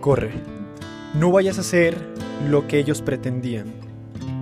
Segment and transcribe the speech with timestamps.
[0.00, 0.32] corre.
[1.14, 1.96] No vayas a hacer
[2.48, 3.72] lo que ellos pretendían.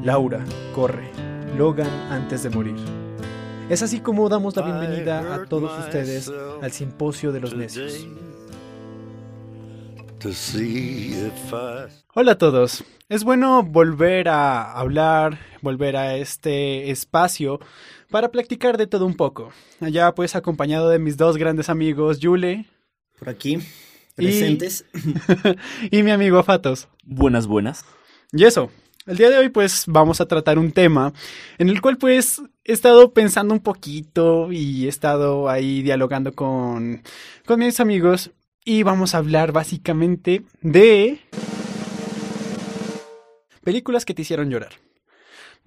[0.02, 0.44] Laura,
[0.74, 1.10] corre.
[1.56, 2.76] Logan antes de morir.
[3.69, 6.30] Es así como damos la bienvenida a todos ustedes
[6.62, 8.06] al Simposio de los Necios.
[12.14, 12.84] Hola a todos.
[13.08, 17.60] Es bueno volver a hablar, volver a este espacio
[18.10, 19.50] para practicar de todo un poco.
[19.80, 22.66] Allá pues acompañado de mis dos grandes amigos, Yule.
[23.18, 23.59] Por aquí,
[24.16, 24.84] presentes.
[25.91, 26.88] Y, mi amigo Fatos.
[27.05, 27.84] Buenas, buenas.
[28.33, 28.70] Y eso,
[29.06, 31.12] el día de hoy pues vamos a tratar un tema
[31.59, 37.02] en el cual pues he estado pensando un poquito y he estado ahí dialogando con,
[37.45, 38.33] con mis amigos
[38.65, 41.20] y vamos a hablar básicamente de
[43.62, 44.86] películas que te hicieron llorar.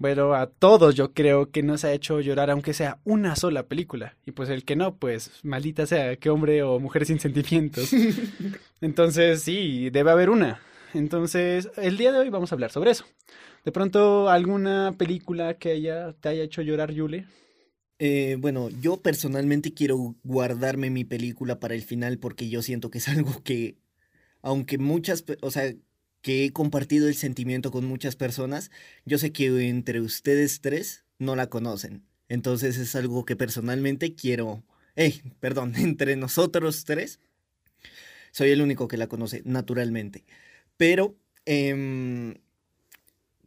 [0.00, 4.16] Bueno, a todos yo creo que nos ha hecho llorar aunque sea una sola película.
[4.24, 7.90] Y pues el que no, pues maldita sea, que hombre o mujer sin sentimientos.
[8.80, 10.62] Entonces sí, debe haber una.
[10.94, 13.04] Entonces, el día de hoy vamos a hablar sobre eso.
[13.62, 17.26] De pronto, ¿alguna película que haya, te haya hecho llorar, Yule?
[17.98, 22.98] Eh, bueno, yo personalmente quiero guardarme mi película para el final porque yo siento que
[22.98, 23.76] es algo que,
[24.40, 25.74] aunque muchas, o sea,
[26.22, 28.70] que he compartido el sentimiento con muchas personas,
[29.04, 32.04] yo sé que entre ustedes tres no la conocen.
[32.28, 34.62] Entonces es algo que personalmente quiero,
[34.96, 37.20] eh, perdón, entre nosotros tres,
[38.32, 40.24] soy el único que la conoce, naturalmente.
[40.76, 42.34] Pero em,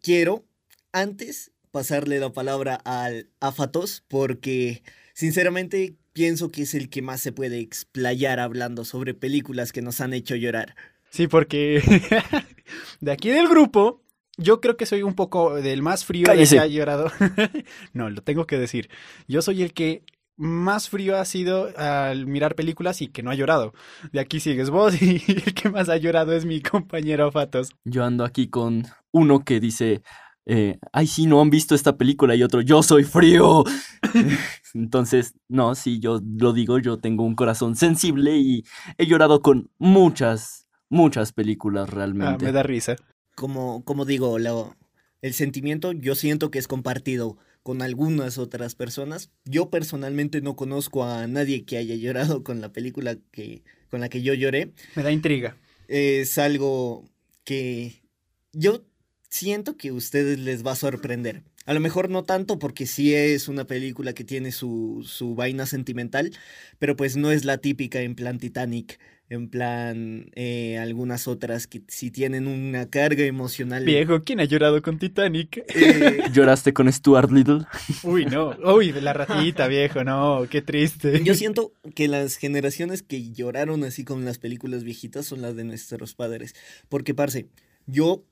[0.01, 0.45] quiero,
[0.91, 7.31] antes pasarle la palabra al Afatos porque sinceramente pienso que es el que más se
[7.31, 10.75] puede explayar hablando sobre películas que nos han hecho llorar.
[11.09, 11.81] Sí, porque
[12.99, 14.01] de aquí del grupo,
[14.37, 17.11] yo creo que soy un poco del más frío que ha llorado.
[17.93, 18.89] no, lo tengo que decir.
[19.27, 20.03] Yo soy el que
[20.35, 23.73] más frío ha sido al mirar películas y que no ha llorado.
[24.11, 27.75] De aquí sigues vos y el que más ha llorado es mi compañero Fatos.
[27.85, 30.01] Yo ando aquí con uno que dice,
[30.45, 33.63] eh, ay, sí, no han visto esta película y otro, yo soy frío.
[34.73, 38.63] Entonces, no, sí, yo lo digo, yo tengo un corazón sensible y
[38.97, 40.62] he llorado con muchas,
[40.93, 42.45] muchas películas ah, realmente.
[42.45, 42.95] me da risa.
[43.35, 44.37] Como, como digo,
[45.21, 49.31] el sentimiento yo siento que es compartido con algunas otras personas.
[49.45, 54.09] Yo personalmente no conozco a nadie que haya llorado con la película que, con la
[54.09, 54.73] que yo lloré.
[54.95, 55.57] Me da intriga.
[55.87, 57.09] Es algo
[57.43, 58.03] que
[58.51, 58.85] yo
[59.29, 61.43] siento que a ustedes les va a sorprender.
[61.65, 65.65] A lo mejor no tanto porque sí es una película que tiene su, su vaina
[65.65, 66.31] sentimental,
[66.77, 71.81] pero pues no es la típica en plan Titanic, en plan eh, algunas otras que
[71.87, 73.85] sí tienen una carga emocional.
[73.85, 75.63] Viejo, ¿quién ha llorado con Titanic?
[75.73, 77.61] Eh, ¿Lloraste con Stuart Little?
[78.03, 78.55] Uy, no.
[78.75, 81.23] Uy, la ratita, viejo, no, qué triste.
[81.23, 85.63] Yo siento que las generaciones que lloraron así con las películas viejitas son las de
[85.63, 86.53] nuestros padres.
[86.89, 87.47] Porque, parce,
[87.87, 88.25] yo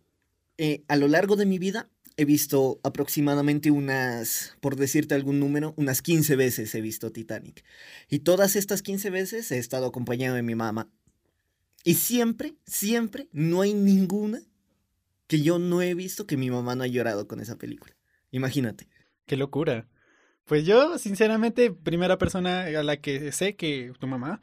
[0.57, 5.73] eh, a lo largo de mi vida he visto aproximadamente unas, por decirte algún número,
[5.77, 7.63] unas 15 veces he visto Titanic.
[8.09, 10.89] Y todas estas 15 veces he estado acompañado de mi mamá.
[11.83, 14.41] Y siempre, siempre, no hay ninguna
[15.27, 17.95] que yo no he visto que mi mamá no haya llorado con esa película.
[18.31, 18.87] Imagínate.
[19.25, 19.87] Qué locura.
[20.45, 24.41] Pues yo, sinceramente, primera persona a la que sé que tu mamá,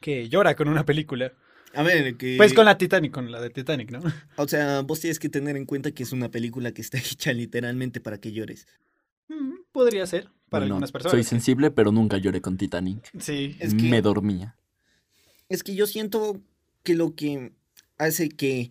[0.00, 1.34] que llora con una película.
[1.74, 2.36] A ver, que...
[2.36, 4.00] Pues con la Titanic, con la de Titanic, ¿no?
[4.36, 7.32] O sea, vos tienes que tener en cuenta que es una película que está hecha
[7.32, 8.66] literalmente para que llores.
[9.28, 11.12] Mm, podría ser, para algunas personas.
[11.12, 13.08] Soy sensible, pero nunca lloré con Titanic.
[13.18, 13.56] Sí.
[13.60, 14.56] Es que, Me dormía.
[15.48, 16.40] Es que yo siento
[16.82, 17.52] que lo que
[17.98, 18.70] hace que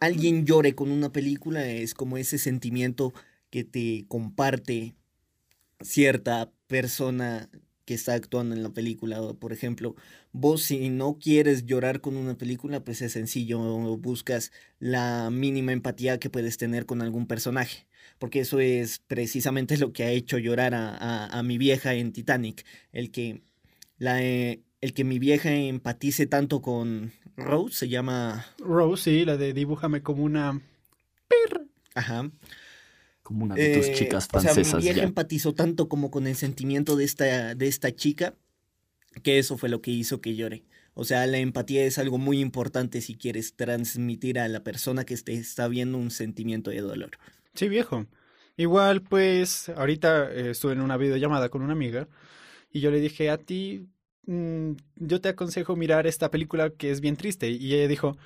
[0.00, 3.12] alguien llore con una película es como ese sentimiento
[3.50, 4.94] que te comparte
[5.80, 7.48] cierta persona
[7.84, 9.20] que está actuando en la película.
[9.34, 9.94] Por ejemplo,
[10.36, 13.58] vos si no quieres llorar con una película, pues es sencillo,
[13.96, 17.86] buscas la mínima empatía que puedes tener con algún personaje,
[18.18, 23.10] porque eso es precisamente lo que ha hecho llorar a, mi vieja en Titanic, el
[23.10, 23.42] que,
[23.98, 28.46] la, eh, el que mi vieja empatice tanto con Rose, se llama...
[28.58, 30.60] Rose, sí, la de dibújame como una
[31.28, 31.64] perra.
[31.94, 32.30] Ajá.
[33.22, 34.58] Como una de tus chicas francesas.
[34.58, 38.34] O sea, mi vieja empatizó tanto como con el sentimiento de esta, de esta chica,
[39.22, 40.64] que eso fue lo que hizo que llore.
[40.94, 45.16] O sea, la empatía es algo muy importante si quieres transmitir a la persona que
[45.16, 47.10] te está viendo un sentimiento de dolor.
[47.54, 48.06] Sí, viejo.
[48.56, 52.08] Igual, pues, ahorita eh, estuve en una videollamada con una amiga
[52.72, 53.88] y yo le dije a ti,
[54.26, 57.50] mm, yo te aconsejo mirar esta película que es bien triste.
[57.50, 58.16] Y ella dijo,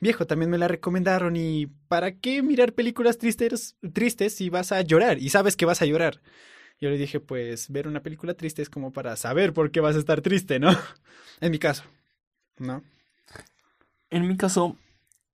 [0.00, 4.82] viejo, también me la recomendaron y ¿para qué mirar películas tristes, tristes si vas a
[4.82, 6.20] llorar y sabes que vas a llorar?
[6.80, 9.96] Yo le dije, pues ver una película triste es como para saber por qué vas
[9.96, 10.70] a estar triste, ¿no?
[11.40, 11.84] en mi caso,
[12.58, 12.82] ¿no?
[14.10, 14.76] En mi caso,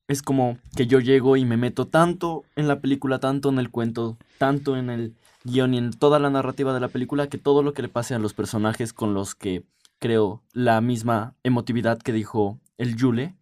[0.08, 3.70] es como que yo llego y me meto tanto en la película, tanto en el
[3.70, 5.14] cuento, tanto en el
[5.44, 8.14] guion y en toda la narrativa de la película, que todo lo que le pase
[8.14, 9.62] a los personajes con los que
[9.98, 13.34] creo la misma emotividad que dijo el Yule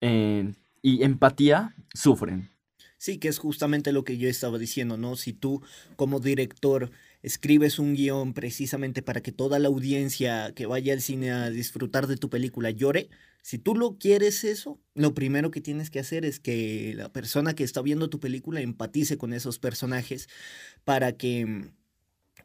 [0.00, 0.52] eh,
[0.82, 2.50] y empatía sufren.
[2.98, 5.16] Sí, que es justamente lo que yo estaba diciendo, ¿no?
[5.16, 5.62] Si tú
[5.96, 6.90] como director
[7.22, 12.06] escribes un guion precisamente para que toda la audiencia que vaya al cine a disfrutar
[12.06, 13.08] de tu película llore,
[13.42, 17.54] si tú lo quieres eso, lo primero que tienes que hacer es que la persona
[17.54, 20.28] que está viendo tu película empatice con esos personajes
[20.84, 21.70] para que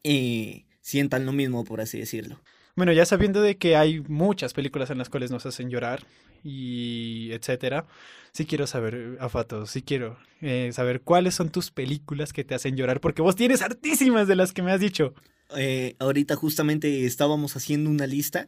[0.03, 2.41] eh, sientan lo mismo, por así decirlo.
[2.75, 6.03] Bueno, ya sabiendo de que hay muchas películas en las cuales nos hacen llorar
[6.43, 7.85] y etcétera,
[8.31, 12.75] sí quiero saber, Afato, sí quiero eh, saber cuáles son tus películas que te hacen
[12.75, 15.13] llorar, porque vos tienes hartísimas de las que me has dicho.
[15.55, 18.47] Eh, ahorita justamente estábamos haciendo una lista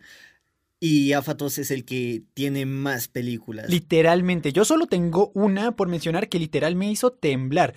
[0.80, 3.70] y Afatos es el que tiene más películas.
[3.70, 7.76] Literalmente, yo solo tengo una por mencionar que literal me hizo temblar.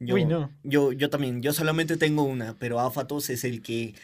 [0.00, 0.50] Yo, Uy, no.
[0.62, 3.94] Yo, yo también, yo solamente tengo una, pero Afatos es el que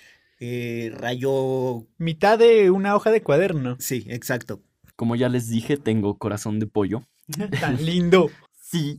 [0.41, 1.87] eh, rayó...
[1.99, 3.77] Mitad de una hoja de cuaderno.
[3.79, 4.63] Sí, exacto.
[4.97, 7.03] Como ya les dije, tengo corazón de pollo.
[7.61, 8.31] Tan lindo.
[8.61, 8.99] Sí.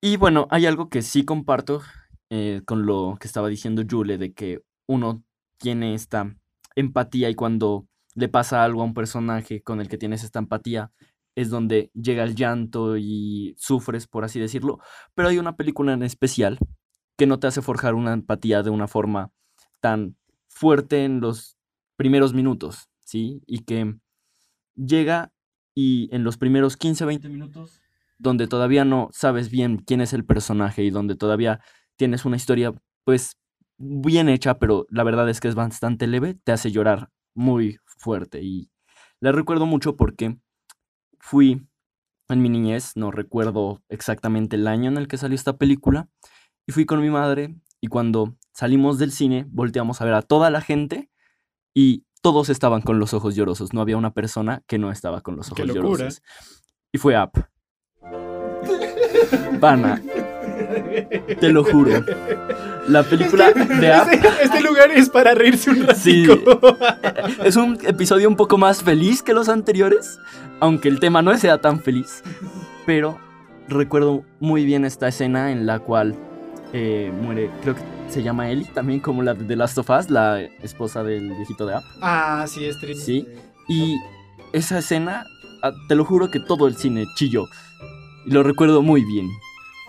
[0.00, 1.82] Y bueno, hay algo que sí comparto
[2.30, 5.24] eh, con lo que estaba diciendo Jule, de que uno
[5.58, 6.34] tiene esta
[6.76, 10.92] empatía y cuando le pasa algo a un personaje con el que tienes esta empatía,
[11.34, 14.80] es donde llega el llanto y sufres, por así decirlo.
[15.14, 16.58] Pero hay una película en especial
[17.16, 19.30] que no te hace forjar una empatía de una forma
[19.80, 20.16] tan
[20.54, 21.56] fuerte en los
[21.96, 23.42] primeros minutos, ¿sí?
[23.46, 23.94] Y que
[24.76, 25.32] llega
[25.74, 27.80] y en los primeros 15, 20 minutos,
[28.18, 31.60] donde todavía no sabes bien quién es el personaje y donde todavía
[31.96, 32.72] tienes una historia,
[33.04, 33.38] pues,
[33.78, 38.42] bien hecha, pero la verdad es que es bastante leve, te hace llorar muy fuerte.
[38.42, 38.70] Y
[39.20, 40.38] la recuerdo mucho porque
[41.20, 41.66] fui
[42.28, 46.08] en mi niñez, no recuerdo exactamente el año en el que salió esta película,
[46.66, 50.50] y fui con mi madre y cuando salimos del cine volteamos a ver a toda
[50.50, 51.10] la gente
[51.74, 55.36] y todos estaban con los ojos llorosos, no había una persona que no estaba con
[55.36, 55.82] los ojos Qué locura.
[55.82, 56.22] llorosos.
[56.92, 57.32] Y fue Up.
[59.60, 60.00] Pana,
[61.40, 62.04] te lo juro.
[62.88, 66.36] La película de Up Este, este lugar es para reírse un ratito.
[66.36, 66.44] Sí.
[67.44, 70.18] es un episodio un poco más feliz que los anteriores,
[70.60, 72.22] aunque el tema no sea tan feliz.
[72.86, 73.18] Pero
[73.68, 76.14] recuerdo muy bien esta escena en la cual
[76.72, 77.82] eh, muere, creo que
[78.12, 81.66] se llama Ellie, también como la de The Last of Us, la esposa del viejito
[81.66, 81.82] de App.
[82.02, 83.04] Ah, sí, es triste.
[83.04, 83.26] Sí.
[83.68, 83.96] Y
[84.52, 85.24] esa escena,
[85.62, 87.46] ah, te lo juro que todo el cine chilló.
[88.26, 89.28] Y lo recuerdo muy bien.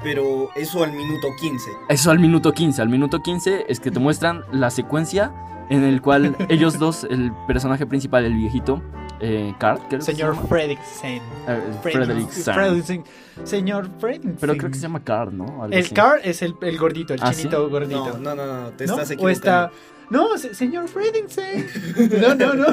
[0.02, 1.70] Pero eso al minuto 15.
[1.90, 2.82] Eso al minuto 15.
[2.82, 5.34] Al minuto 15 es que te muestran la secuencia
[5.70, 8.82] en el cual ellos dos, el personaje principal, el viejito,
[9.20, 10.48] eh, Carl, creo se Señor llama.
[10.48, 11.22] Fredricksen.
[11.48, 11.62] Eh.
[11.82, 13.04] Fredricksen.
[13.44, 14.38] Señor Fredricksen.
[14.40, 15.46] Pero creo que se llama Carl, ¿no?
[15.64, 15.94] Algo El así.
[15.94, 18.18] Car es el, el gordito, el ¿Ah, chinito gordito.
[18.20, 18.94] No, no, no, no, te ¿No?
[18.94, 19.32] estás O equivocando.
[19.32, 19.72] está.
[20.10, 21.68] No, se- señor Fredricksen.
[22.22, 22.66] No, no, no.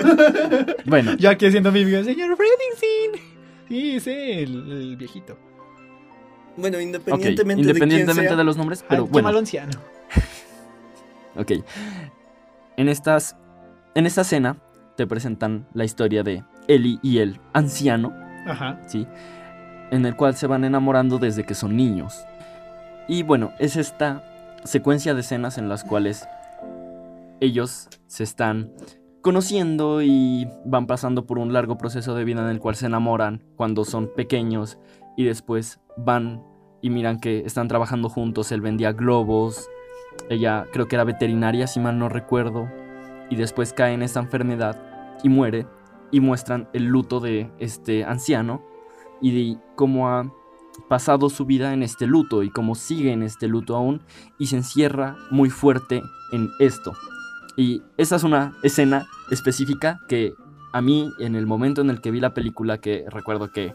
[0.86, 3.30] Bueno, Yo aquí haciendo mi video, señor Fredricksen.
[3.68, 5.38] Sí, sí, el, el viejito.
[6.56, 9.28] Bueno, independientemente, independientemente de quién sea, de los nombres, pero Ay, bueno.
[9.28, 9.70] llámalo anciano.
[11.36, 11.52] Ok.
[12.76, 13.36] En estas.
[13.94, 14.56] En esta escena
[15.00, 18.12] te presentan la historia de Ellie y el anciano,
[18.46, 18.78] Ajá.
[18.86, 19.06] ¿sí?
[19.90, 22.22] En el cual se van enamorando desde que son niños.
[23.08, 24.22] Y bueno, es esta
[24.64, 26.28] secuencia de escenas en las cuales
[27.40, 28.74] ellos se están
[29.22, 33.42] conociendo y van pasando por un largo proceso de vida en el cual se enamoran
[33.56, 34.76] cuando son pequeños
[35.16, 36.42] y después van
[36.82, 39.66] y miran que están trabajando juntos, él vendía globos,
[40.28, 42.68] ella creo que era veterinaria si mal no recuerdo
[43.30, 44.89] y después cae en esta enfermedad
[45.22, 45.66] y muere
[46.10, 48.62] y muestran el luto de este anciano
[49.20, 50.32] y de cómo ha
[50.88, 54.00] pasado su vida en este luto y cómo sigue en este luto aún
[54.38, 56.92] y se encierra muy fuerte en esto.
[57.56, 60.32] Y esa es una escena específica que
[60.72, 63.74] a mí en el momento en el que vi la película que recuerdo que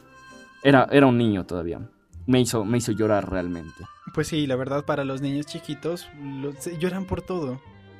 [0.63, 1.79] era, era un niño todavía,
[2.25, 3.85] me hizo, me hizo llorar realmente.
[4.13, 6.07] Pues sí, la verdad, para los niños chiquitos,
[6.41, 7.59] lo- se- lloran por todo.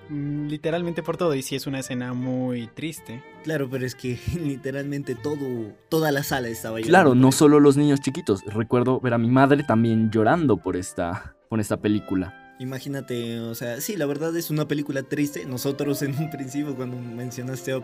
[0.10, 1.36] Mm, Literalmente por todo.
[1.36, 3.24] Y sí es una escena muy triste.
[3.44, 6.90] Claro, pero es que literalmente todo, toda la sala estaba llorando.
[6.90, 11.36] Claro, no solo los niños chiquitos, recuerdo ver a mi madre también llorando por esta,
[11.50, 12.42] por esta película.
[12.58, 15.46] Imagínate, o sea, sí, la verdad es una película triste.
[15.46, 17.84] Nosotros en un principio cuando mencionaste Up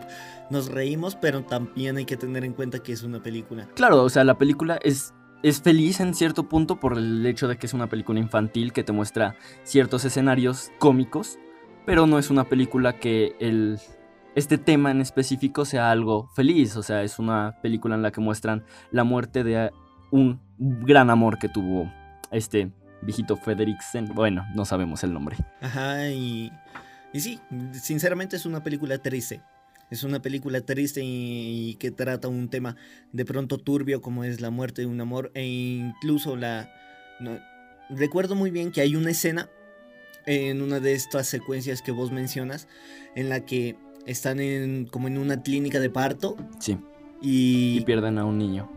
[0.50, 3.68] nos reímos, pero también hay que tener en cuenta que es una película.
[3.74, 5.12] Claro, o sea, la película es,
[5.42, 8.82] es feliz en cierto punto por el hecho de que es una película infantil que
[8.82, 11.38] te muestra ciertos escenarios cómicos,
[11.84, 13.78] pero no es una película que el,
[14.34, 18.20] este tema en específico sea algo feliz, o sea, es una película en la que
[18.20, 19.70] muestran la muerte de
[20.10, 21.92] un gran amor que tuvo
[22.30, 22.70] este
[23.02, 24.14] viejito Frederiksen.
[24.14, 25.36] Bueno, no sabemos el nombre.
[25.60, 26.52] Ajá, y,
[27.12, 27.40] y sí,
[27.72, 29.42] sinceramente es una película triste.
[29.90, 32.76] Es una película triste y, que trata un tema
[33.12, 36.70] de pronto turbio como es la muerte de un amor e incluso la...
[37.90, 39.50] recuerdo muy bien que hay una escena
[40.26, 42.68] en una de estas secuencias que vos mencionas
[43.14, 43.76] en la que
[44.06, 46.36] están en como en una clínica de parto.
[46.58, 46.78] Sí.
[47.20, 48.68] Y, y pierden a un niño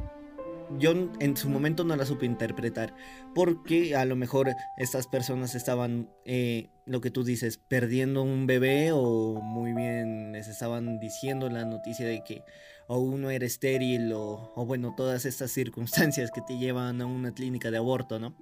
[0.79, 2.93] yo en su momento no la supe interpretar
[3.33, 8.91] porque a lo mejor estas personas estaban, eh, lo que tú dices, perdiendo un bebé
[8.91, 12.43] o muy bien les estaban diciendo la noticia de que
[12.87, 17.33] o uno era estéril o, o bueno, todas estas circunstancias que te llevan a una
[17.33, 18.35] clínica de aborto, ¿no?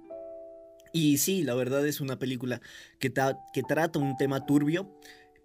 [0.94, 2.62] Y sí, la verdad es una película
[2.98, 3.12] que,
[3.52, 4.98] que trata un tema turbio,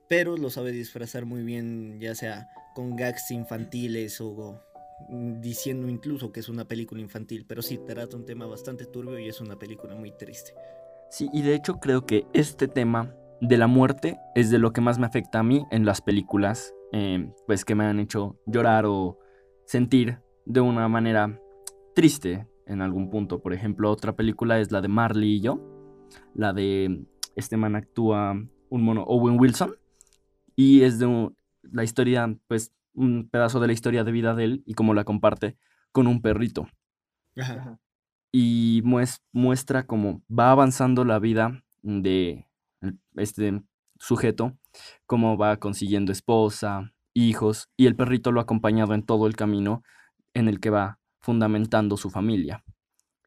[0.07, 4.63] pero lo sabe disfrazar muy bien, ya sea con gags infantiles o
[5.07, 9.17] Mm, diciendo incluso que es una película infantil, pero sí trata un tema bastante turbio
[9.19, 10.53] y es una película muy triste.
[11.09, 14.81] Sí, y de hecho creo que este tema de la muerte es de lo que
[14.81, 18.85] más me afecta a mí en las películas, em, pues que me han hecho llorar
[18.85, 19.17] o
[19.65, 21.39] sentir de una manera
[21.95, 23.41] triste en algún punto.
[23.41, 25.59] Por ejemplo, otra película es la de Marley y yo,
[26.33, 28.33] la de este man actúa
[28.69, 29.75] un mono Owen Wilson
[30.55, 31.31] y es de
[31.63, 35.03] la historia pues un pedazo de la historia de vida de él y cómo la
[35.03, 35.57] comparte
[35.91, 36.67] con un perrito.
[38.31, 42.45] Y muestra cómo va avanzando la vida de
[43.15, 43.63] este
[43.97, 44.57] sujeto,
[45.07, 49.81] cómo va consiguiendo esposa, hijos, y el perrito lo ha acompañado en todo el camino
[50.33, 52.63] en el que va fundamentando su familia.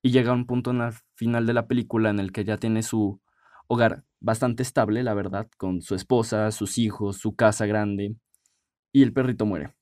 [0.03, 2.83] Y llega un punto en el final de la película en el que ya tiene
[2.83, 3.21] su
[3.69, 8.17] hogar bastante estable, la verdad, con su esposa, sus hijos, su casa grande,
[8.93, 9.75] y el perrito muere.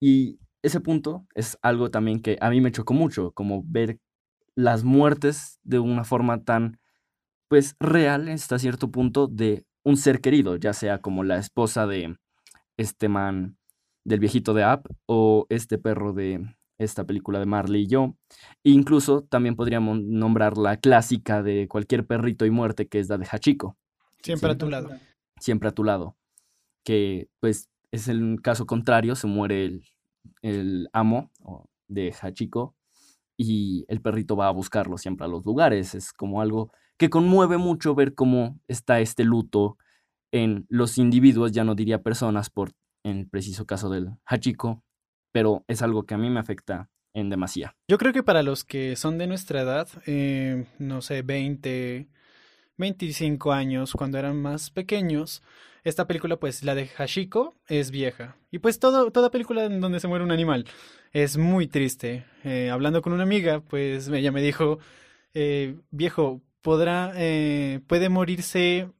[0.00, 3.98] Y ese punto es algo también que a mí me chocó mucho, como ver
[4.54, 6.80] las muertes de una forma tan,
[7.48, 12.16] pues, real hasta cierto punto de un ser querido, ya sea como la esposa de
[12.76, 13.58] este man,
[14.04, 18.16] del viejito de App, o este perro de esta película de Marley y yo.
[18.64, 23.18] E incluso también podríamos nombrar la clásica de cualquier perrito y muerte, que es la
[23.18, 23.76] de Hachiko.
[24.22, 24.90] Siempre a tu lado.
[25.38, 26.16] Siempre a tu lado
[26.86, 29.82] que pues es el caso contrario, se muere
[30.40, 31.32] el, amo
[31.88, 32.76] de Hachiko
[33.36, 35.96] y el perrito va a buscarlo siempre a los lugares.
[35.96, 39.76] Es como algo que conmueve mucho ver cómo está este luto
[40.30, 42.70] en los individuos, ya no diría personas por
[43.02, 44.84] en el preciso caso del Hachiko,
[45.32, 47.74] pero es algo que a mí me afecta en demasía.
[47.88, 52.08] Yo creo que para los que son de nuestra edad, eh, no sé, 20,
[52.76, 55.42] 25 años, cuando eran más pequeños,
[55.86, 58.36] esta película, pues la de Hashiko es vieja.
[58.50, 60.66] Y pues toda película en donde se muere un animal
[61.12, 62.26] es muy triste.
[62.44, 64.78] Eh, hablando con una amiga, pues ella me dijo,
[65.32, 68.90] eh, viejo, podrá, eh, puede morirse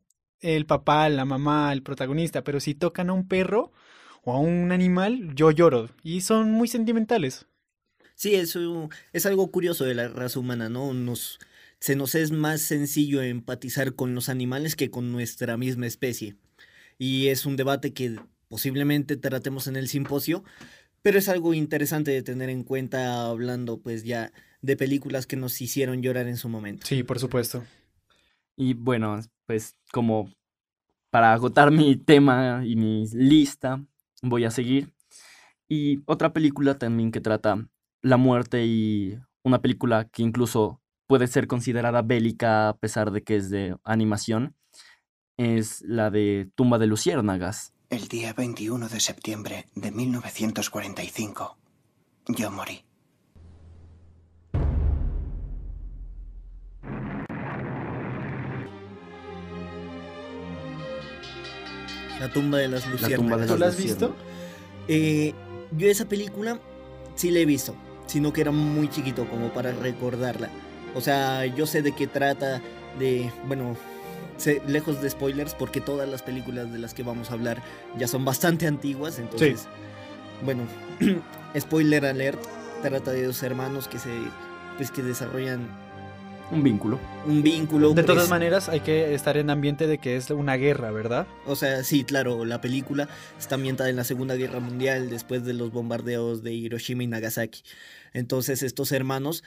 [0.40, 3.72] el papá, la mamá, el protagonista, pero si tocan a un perro
[4.26, 5.88] o a un animal, yo lloro.
[6.02, 7.46] Y son muy sentimentales.
[8.16, 10.92] Sí, eso es algo curioso de la raza humana, ¿no?
[10.94, 11.38] Nos,
[11.78, 16.36] se nos es más sencillo empatizar con los animales que con nuestra misma especie
[16.98, 18.18] y es un debate que
[18.48, 20.42] posiblemente tratemos en el simposio,
[21.02, 25.60] pero es algo interesante de tener en cuenta hablando pues ya de películas que nos
[25.60, 26.86] hicieron llorar en su momento.
[26.86, 27.64] Sí, por supuesto.
[28.56, 30.32] Y bueno, pues como
[31.10, 33.84] para agotar mi tema y mi lista,
[34.22, 34.92] voy a seguir.
[35.68, 37.68] Y otra película también que trata
[38.02, 43.36] la muerte y una película que incluso puede ser considerada bélica a pesar de que
[43.36, 44.56] es de animación,
[45.36, 47.72] es la de Tumba de Luciérnagas.
[47.90, 51.56] El día 21 de septiembre de 1945,
[52.28, 52.84] yo morí.
[62.20, 63.46] La tumba de las luciérnagas.
[63.46, 64.14] ¿Tú la has visto?
[64.88, 65.34] Eh,
[65.76, 66.58] yo esa película
[67.14, 67.74] sí la he visto,
[68.06, 70.48] sino que era muy chiquito como para recordarla.
[70.94, 72.62] O sea, yo sé de qué trata,
[72.98, 73.76] de, bueno,
[74.66, 77.62] lejos de spoilers, porque todas las películas de las que vamos a hablar
[77.98, 79.66] ya son bastante antiguas, entonces,
[80.44, 80.62] bueno,
[81.58, 82.40] spoiler alert,
[82.82, 84.10] trata de dos hermanos que se,
[84.76, 85.68] pues que desarrollan
[86.50, 86.98] un vínculo.
[87.26, 87.92] Un vínculo.
[87.92, 91.26] De todas maneras, hay que estar en ambiente de que es una guerra, ¿verdad?
[91.44, 95.54] O sea, sí, claro, la película está ambientada en la Segunda Guerra Mundial después de
[95.54, 97.62] los bombardeos de Hiroshima y Nagasaki.
[98.12, 99.42] Entonces, estos hermanos,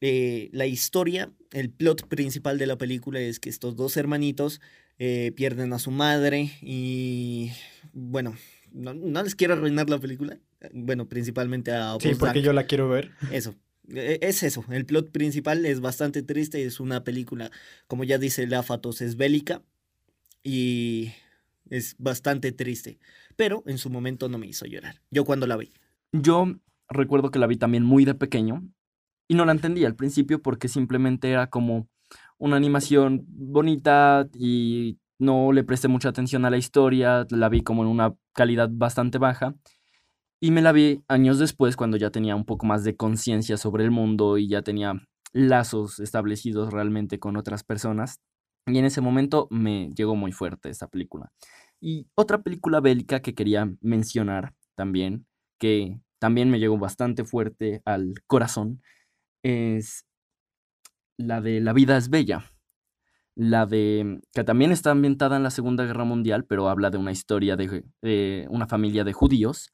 [0.00, 4.60] eh, la historia, el plot principal de la película es que estos dos hermanitos
[4.98, 7.52] eh, pierden a su madre y,
[7.92, 8.34] bueno,
[8.72, 10.38] no, les quiero arruinar la película.
[10.72, 11.96] Bueno, principalmente a...
[12.00, 13.12] Sí, porque yo la quiero ver.
[13.32, 13.54] Eso,
[13.94, 17.50] es eso, el plot principal es bastante triste, es una película,
[17.86, 19.62] como ya dice Láfatos, es bélica
[20.42, 21.12] y
[21.68, 22.98] es bastante triste,
[23.36, 25.00] pero en su momento no me hizo llorar.
[25.10, 25.72] Yo cuando la vi.
[26.12, 26.46] Yo
[26.88, 28.62] recuerdo que la vi también muy de pequeño
[29.28, 31.88] y no la entendía al principio porque simplemente era como
[32.38, 37.82] una animación bonita y no le presté mucha atención a la historia, la vi como
[37.82, 39.54] en una calidad bastante baja
[40.40, 43.84] y me la vi años después cuando ya tenía un poco más de conciencia sobre
[43.84, 44.94] el mundo y ya tenía
[45.32, 48.20] lazos establecidos realmente con otras personas
[48.66, 51.32] y en ese momento me llegó muy fuerte esta película.
[51.80, 55.26] Y otra película bélica que quería mencionar también,
[55.58, 58.82] que también me llegó bastante fuerte al corazón,
[59.42, 60.06] es
[61.16, 62.44] la de La vida es bella.
[63.36, 67.12] La de, que también está ambientada en la Segunda Guerra Mundial, pero habla de una
[67.12, 69.72] historia de, de una familia de judíos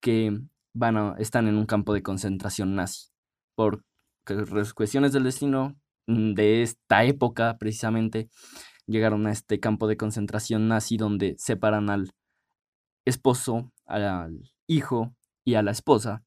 [0.00, 0.38] que
[0.74, 3.08] van a- están en un campo de concentración nazi.
[3.56, 3.84] Por
[4.74, 5.76] cuestiones del destino
[6.06, 8.28] mm, de esta época, precisamente,
[8.86, 12.10] llegaron a este campo de concentración nazi donde separan al
[13.04, 16.24] esposo, al hijo y a la esposa.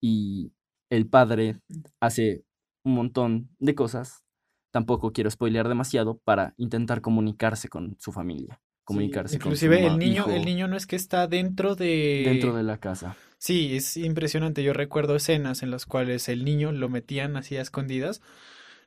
[0.00, 0.52] Y
[0.90, 1.60] el padre
[2.00, 2.44] hace
[2.84, 4.24] un montón de cosas.
[4.72, 9.92] Tampoco quiero spoilear demasiado para intentar comunicarse con su familia, comunicarse con su Inclusive el
[9.92, 12.22] ma- niño, hijo el niño no es que está dentro de...
[12.24, 13.16] dentro de la casa.
[13.38, 14.62] Sí, es impresionante.
[14.62, 18.22] Yo recuerdo escenas en las cuales el niño lo metían así a escondidas.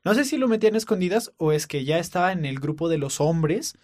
[0.04, 2.90] No sé si lo metían a escondidas o es que ya estaba en el grupo
[2.90, 3.76] de los hombres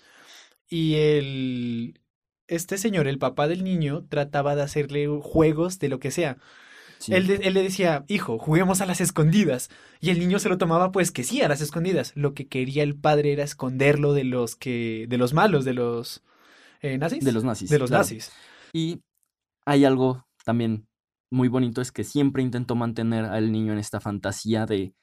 [0.68, 2.00] y el
[2.48, 6.38] este señor, el papá del niño, trataba de hacerle juegos de lo que sea.
[7.06, 7.14] Sí.
[7.14, 9.70] Él, de- él le decía, hijo, juguemos a las escondidas.
[10.02, 12.12] Y el niño se lo tomaba pues que sí, a las escondidas.
[12.16, 16.24] Lo que quería el padre era esconderlo de los que, de los malos, de los
[16.82, 17.24] eh, nazis.
[17.24, 18.04] De los nazis, De los claro.
[18.04, 18.32] nazis.
[18.74, 19.02] Y
[19.66, 20.88] hay algo también
[21.32, 24.94] muy bonito, es que siempre intentó mantener al niño en esta fantasía de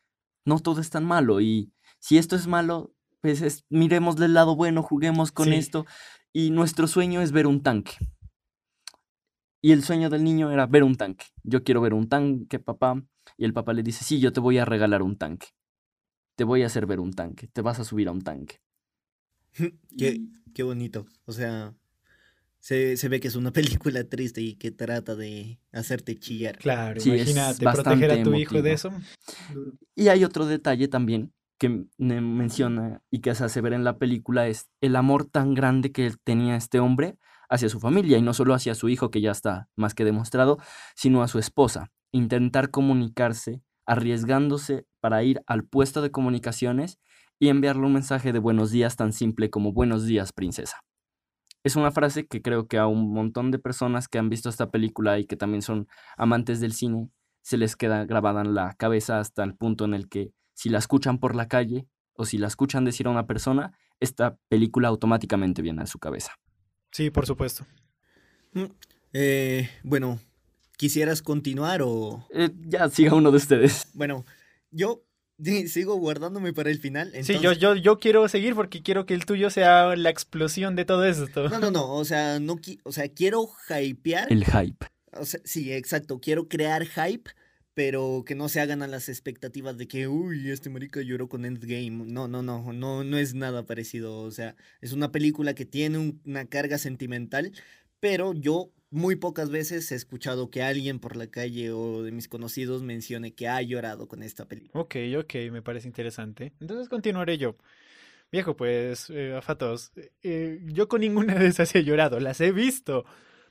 [0.47, 4.57] no todo es tan malo y si esto es malo, pues es- miremosle el lado
[4.57, 5.55] bueno, juguemos con Sí.
[5.55, 5.87] esto
[6.33, 7.93] y nuestro sueño es ver un tanque.
[9.63, 11.27] Y el sueño del niño era ver un tanque.
[11.45, 13.01] Yo quiero ver un tanque, papá.
[13.39, 15.47] Y el papá le dice, sí, yo te voy a regalar un tanque.
[16.37, 17.47] Te voy a hacer ver un tanque.
[17.47, 18.61] Te vas a subir a un tanque.
[19.97, 20.21] Qué,
[20.53, 21.07] qué bonito.
[21.27, 21.75] O sea,
[22.59, 23.53] se, se ve que es una
[23.85, 26.59] película triste y que trata de hacerte chillar.
[26.59, 28.93] Claro, Sí, imagínate, proteger a tu hijo de eso.
[29.95, 33.97] Y hay otro detalle también que me menciona y que se hace ver en la
[33.97, 37.19] película es el amor tan grande que tenía este hombre
[37.53, 40.59] hacia su familia y no solo hacia su hijo que ya está más que demostrado,
[40.97, 41.93] sino a su esposa.
[42.11, 46.99] Intentar comunicarse, arriesgándose para ir al puesto de comunicaciones
[47.39, 50.81] y enviarle un mensaje de buenos días tan simple como buenos días, princesa.
[51.63, 54.71] Es una frase que creo que a un montón de personas que han visto esta
[54.71, 57.11] película y que también son amantes del cine
[57.43, 60.79] se les queda grabada en la cabeza hasta el punto en el que si la
[60.79, 65.61] escuchan por la calle o si la escuchan decir a una persona, esta película automáticamente
[65.61, 66.33] viene a su cabeza.
[66.93, 67.67] Sí, por supuesto.
[68.53, 68.65] Mm,
[69.15, 70.21] eh, bueno,
[70.77, 72.27] ¿quisieras continuar o...?
[72.33, 73.89] Eh, ya siga uno de ustedes.
[73.95, 74.25] Bueno,
[74.71, 75.03] yo
[75.69, 77.13] sigo guardándome para el final.
[77.23, 80.85] Sí, yo, yo, yo quiero seguir porque quiero que el tuyo sea la explosión de
[80.85, 81.49] todo esto.
[81.49, 84.31] No, no, no, o sea, no qui- o sea, quiero hypear.
[84.31, 84.87] El hype.
[85.15, 87.31] O sea, sí, exacto, quiero crear hype,
[87.75, 91.45] pero que no se hagan a las expectativas de que, uy, este marica lloró con
[91.45, 91.91] Endgame.
[91.91, 94.19] No, no, no, no, no es nada parecido.
[94.19, 97.53] O sea, es una película que tiene un- una carga sentimental,
[98.01, 102.29] pero yo muy pocas veces he escuchado que alguien por la calle o de mis
[102.29, 104.83] conocidos mencione que ha llorado con esta película.
[104.83, 106.53] Ok, ok, me parece interesante.
[106.61, 107.57] Entonces continuaré yo.
[108.31, 113.05] Viejo, pues, eh, afatos, eh, yo con ninguna de esas he llorado, las he visto.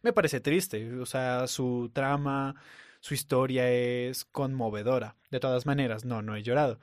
[0.04, 2.56] Me parece triste, o sea, su trama,
[3.02, 5.18] su historia es conmovedora.
[5.30, 6.80] De todas maneras, no, no he llorado.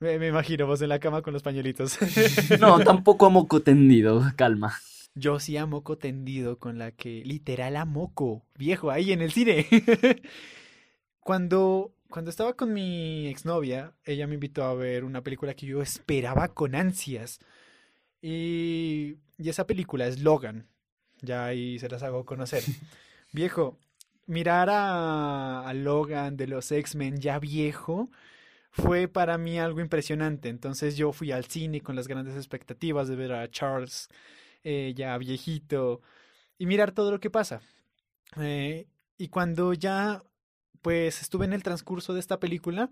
[0.00, 1.98] Me, me imagino vos en la cama con los pañuelitos.
[2.60, 4.74] No, tampoco a moco tendido, calma.
[5.14, 9.32] Yo sí a moco tendido con la que literal a moco, viejo, ahí en el
[9.32, 9.66] cine.
[11.20, 15.82] Cuando, cuando estaba con mi exnovia, ella me invitó a ver una película que yo
[15.82, 17.38] esperaba con ansias.
[18.22, 20.66] Y, y esa película es Logan.
[21.20, 22.64] Ya ahí se las hago conocer.
[23.32, 23.78] Viejo,
[24.30, 28.10] mirar a, Logan de los X-Men ya viejo
[28.70, 30.48] fue para mí algo impresionante.
[30.48, 34.08] Entonces yo fui al cine con las grandes expectativas de ver a Charles
[34.62, 36.00] eh, ya viejito
[36.58, 37.60] y mirar todo lo que pasa.
[38.40, 38.86] Eh,
[39.18, 40.22] y cuando ya
[40.80, 42.90] pues estuve en el transcurso de esta película,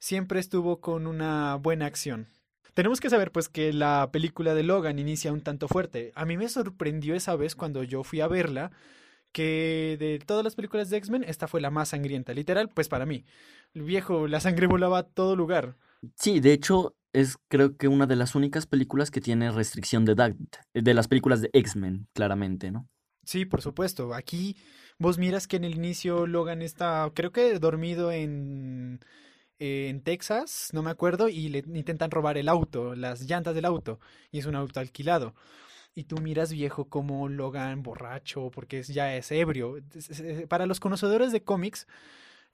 [0.00, 2.26] siempre estuvo con una buena acción.
[2.74, 6.10] Tenemos que saber pues que la película de Logan inicia un tanto fuerte.
[6.16, 8.72] A mí me sorprendió esa vez cuando yo fui a verla
[9.34, 12.32] que de todas las películas de X-Men, esta fue la más sangrienta.
[12.32, 13.24] Literal, pues para mí.
[13.74, 15.76] El viejo, la sangre volaba a todo lugar.
[16.14, 20.12] Sí, de hecho, es creo que una de las únicas películas que tiene restricción de
[20.12, 20.34] edad,
[20.72, 22.88] de las películas de X-Men, claramente, ¿no?
[23.24, 24.14] Sí, por supuesto.
[24.14, 24.56] Aquí
[24.98, 29.00] vos miras que en el inicio Logan está, creo que dormido en,
[29.58, 33.98] en Texas, no me acuerdo, y le intentan robar el auto, las llantas del auto,
[34.30, 35.34] y es un auto alquilado.
[35.94, 39.78] Y tú miras viejo como Logan borracho, porque es, ya es ebrio.
[40.48, 41.86] Para los conocedores de cómics,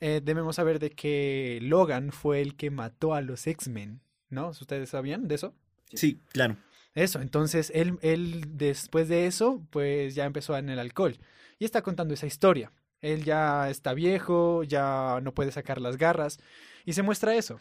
[0.00, 4.48] eh, debemos saber de que Logan fue el que mató a los X-Men, ¿no?
[4.48, 5.54] ¿Ustedes sabían de eso?
[5.94, 6.56] Sí, claro.
[6.94, 11.18] Eso, entonces él, él después de eso, pues ya empezó en el alcohol
[11.58, 12.72] y está contando esa historia.
[13.00, 16.38] Él ya está viejo, ya no puede sacar las garras
[16.84, 17.58] y se muestra eso.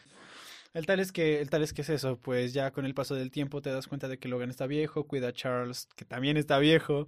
[0.74, 3.32] El tal es que, el tal es es eso, pues ya con el paso del
[3.32, 6.60] tiempo te das cuenta de que Logan está viejo, cuida a Charles, que también está
[6.60, 7.08] viejo,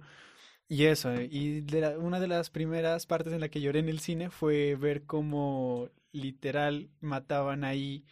[0.68, 1.14] y eso.
[1.20, 1.64] Y
[1.98, 5.90] una de las primeras partes en la que lloré en el cine fue ver cómo
[6.12, 8.04] literal mataban ahí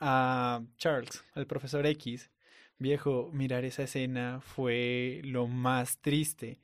[0.00, 2.30] a Charles, al profesor X.
[2.78, 6.60] Viejo, mirar esa escena fue lo más triste.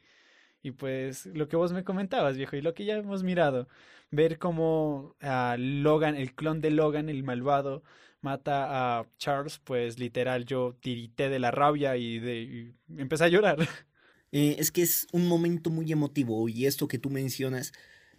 [0.62, 3.68] Y pues lo que vos me comentabas, viejo, y lo que ya hemos mirado,
[4.10, 7.82] ver cómo a Logan, el clon de Logan, el malvado,
[8.22, 13.58] mata a Charles, pues literal yo tirité de la rabia y, de, empecé a llorar.
[14.32, 17.72] Eh, es que es un momento muy emotivo y esto que tú mencionas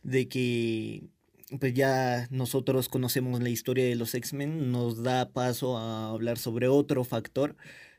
[0.04, 1.04] de que
[1.60, 6.68] pues ya nosotros conocemos la historia de los X-Men nos da paso a hablar sobre
[6.68, 7.56] otro factor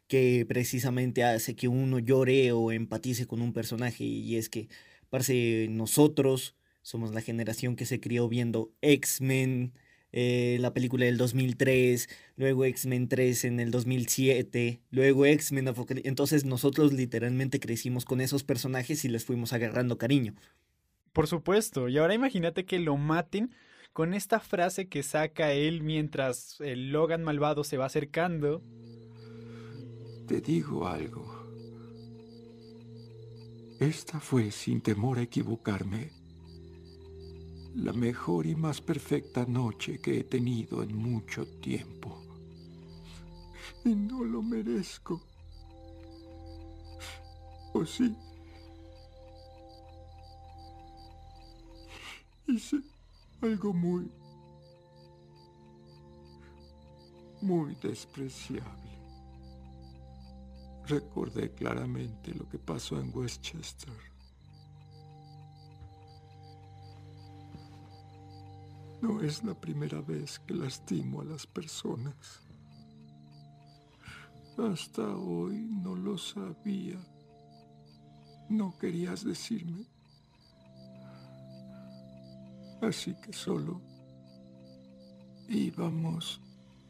[0.09, 4.69] que precisamente hace que uno llore o empatice con un personaje y es que
[5.09, 9.73] parece nosotros somos la generación que se crió viendo X-Men,
[10.12, 15.72] eh, la película del 2003, luego X-Men 3 en el 2007, luego X-Men
[16.05, 20.35] Entonces nosotros literalmente crecimos con esos personajes y les fuimos agarrando cariño.
[21.12, 23.55] Por supuesto, y ahora imagínate que lo maten
[23.92, 28.62] con esta frase que saca él mientras el Logan malvado se va acercando.
[30.27, 31.42] Te digo algo.
[33.81, 36.12] Esta fue, sin temor a equivocarme,
[37.75, 42.23] la mejor y más perfecta noche que he tenido en mucho tiempo.
[43.85, 45.21] Y no lo merezco.
[47.73, 48.15] ¿O sí?
[52.47, 52.81] Hice
[53.41, 54.11] algo muy,
[57.41, 58.93] muy despreciable.
[60.87, 64.12] Recordé claramente lo que pasó en Westchester.
[69.03, 72.41] No es la primera vez que lastimo a las personas.
[74.57, 77.05] Hasta hoy no lo sabía.
[78.49, 79.87] No querías decirme.
[82.81, 83.81] Así que solo
[85.49, 86.41] íbamos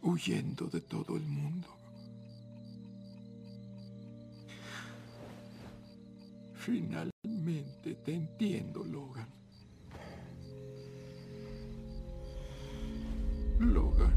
[0.03, 1.69] huyendo de todo el mundo.
[6.53, 9.42] Finalmente te entiendo, Logan.
[13.63, 14.13] Logan.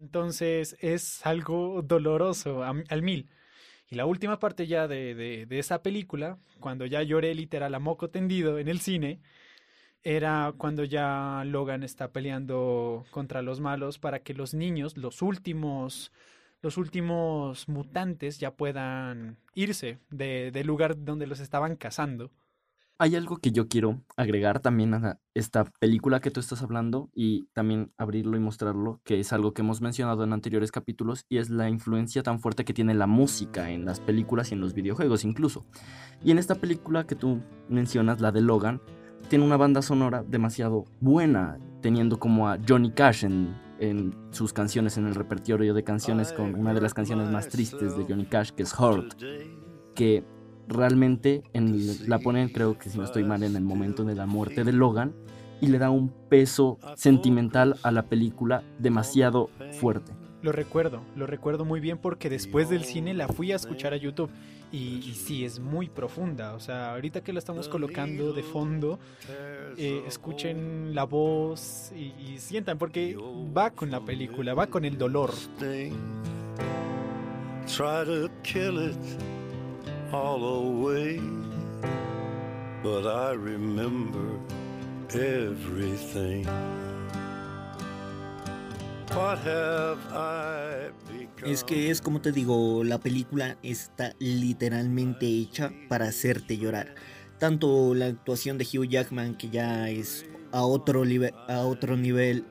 [0.00, 3.28] Entonces es algo doloroso al mil.
[3.90, 8.10] Y la última parte ya de, de, esa película, cuando ya lloré literal a moco
[8.10, 9.20] tendido en el cine,
[10.02, 16.12] era cuando ya Logan está peleando contra los malos para que los niños, los últimos,
[16.62, 22.30] los últimos mutantes ya puedan irse de, del lugar donde los estaban cazando.
[23.00, 27.44] Hay algo que yo quiero agregar también a esta película que tú estás hablando y
[27.52, 31.48] también abrirlo y mostrarlo, que es algo que hemos mencionado en anteriores capítulos y es
[31.48, 35.24] la influencia tan fuerte que tiene la música en las películas y en los videojuegos
[35.24, 35.64] incluso.
[36.24, 38.82] Y en esta película que tú mencionas, la de Logan,
[39.28, 44.98] tiene una banda sonora demasiado buena, teniendo como a Johnny Cash en, en sus canciones,
[44.98, 48.50] en el repertorio de canciones, con una de las canciones más tristes de Johnny Cash,
[48.50, 49.14] que es Hurt,
[49.94, 50.24] que
[50.68, 54.26] realmente en, la ponen, creo que si no estoy mal, en el momento de la
[54.26, 55.14] muerte de Logan,
[55.60, 59.50] y le da un peso sentimental a la película demasiado
[59.80, 60.12] fuerte.
[60.40, 63.96] Lo recuerdo, lo recuerdo muy bien porque después del cine la fui a escuchar a
[63.96, 64.30] YouTube
[64.70, 66.54] y, y sí, es muy profunda.
[66.54, 69.00] O sea, ahorita que la estamos colocando de fondo,
[69.76, 73.16] eh, escuchen la voz y, y sientan porque
[73.56, 75.32] va con la película, va con el dolor.
[77.66, 79.37] Try to kill it
[80.12, 81.20] all away,
[82.82, 84.40] but I remember
[85.14, 86.46] everything.
[91.44, 96.94] Es que es como te digo, la película está literalmente hecha para hacerte llorar.
[97.38, 101.04] Tanto la actuación de Hugh Jackman, que ya es a otro,
[101.48, 102.44] a otro nivel,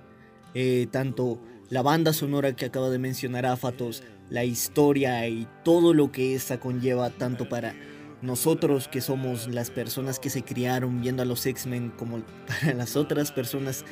[0.53, 1.39] eh, tanto
[1.69, 6.59] la banda sonora que acaba de mencionar Afatos, la historia y todo lo que esta
[6.59, 7.73] conlleva tanto para
[8.21, 12.95] nosotros que somos las personas que se criaron viendo a los X-Men como para las
[12.95, 13.85] otras personas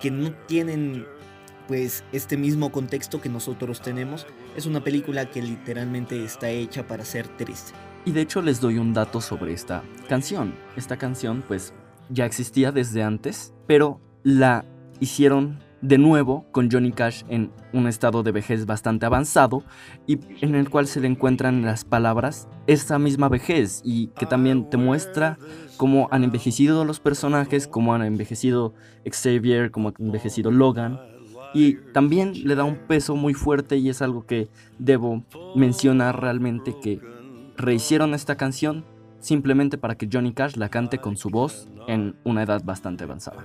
[0.00, 1.06] que no tienen
[1.68, 4.26] pues este mismo contexto que nosotros tenemos.
[4.56, 7.72] Es una película que literalmente está hecha para ser triste.
[8.04, 10.54] Y de hecho les doy un dato sobre esta canción.
[10.76, 11.72] Esta canción pues
[12.10, 14.64] ya existía desde antes, pero la
[15.00, 19.64] hicieron de nuevo con Johnny Cash en un estado de vejez bastante avanzado
[20.06, 24.70] y en el cual se le encuentran las palabras esa misma vejez y que también
[24.70, 25.38] te muestra
[25.76, 31.00] cómo han envejecido los personajes, cómo han envejecido Xavier, cómo ha envejecido Logan
[31.52, 35.24] y también le da un peso muy fuerte y es algo que debo
[35.56, 37.00] mencionar realmente que
[37.56, 38.84] rehicieron esta canción
[39.18, 43.42] simplemente para que Johnny Cash la cante con su voz en una edad bastante avanzada.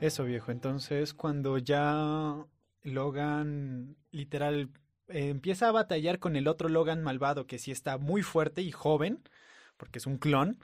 [0.00, 2.36] Eso viejo, entonces cuando ya
[2.82, 4.70] Logan literal
[5.08, 8.72] eh, empieza a batallar con el otro Logan malvado que sí está muy fuerte y
[8.72, 9.22] joven,
[9.78, 10.58] porque es un clon,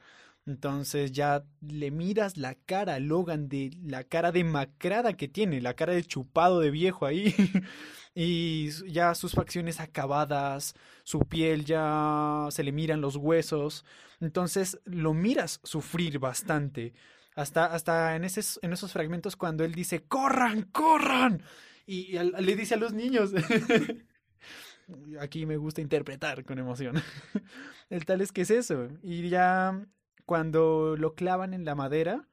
[0.47, 5.75] entonces ya le miras la cara a Logan de la cara demacrada que tiene, la
[5.75, 7.35] cara de chupado de viejo ahí.
[8.14, 13.85] y ya sus facciones acabadas, su piel ya se le miran los huesos.
[14.21, 16.92] Entonces lo miras sufrir bastante.
[17.35, 21.42] Hasta, hasta en, en esos fragmentos cuando él dice, corran, corran.
[21.87, 23.33] Y, le dice a los niños.
[25.21, 26.97] Aquí me gusta interpretar con emoción.
[27.90, 28.88] El tal es que es eso.
[29.03, 29.81] Y ya
[30.27, 32.29] cuando lo clavan en la madera,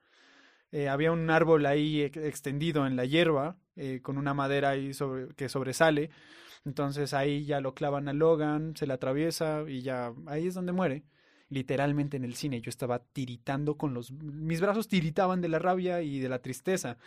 [0.72, 5.34] eh, había un árbol ahí extendido en la hierba, eh, con una madera ahí sobre,
[5.36, 6.10] que sobresale.
[6.66, 10.74] Entonces ahí ya lo clavan a Logan, se le atraviesa y ya ahí es donde
[10.74, 11.06] muere
[11.50, 12.62] literalmente en el cine.
[12.62, 14.12] Yo estaba tiritando con los...
[14.12, 16.98] Mis brazos tiritaban de la rabia y de la tristeza.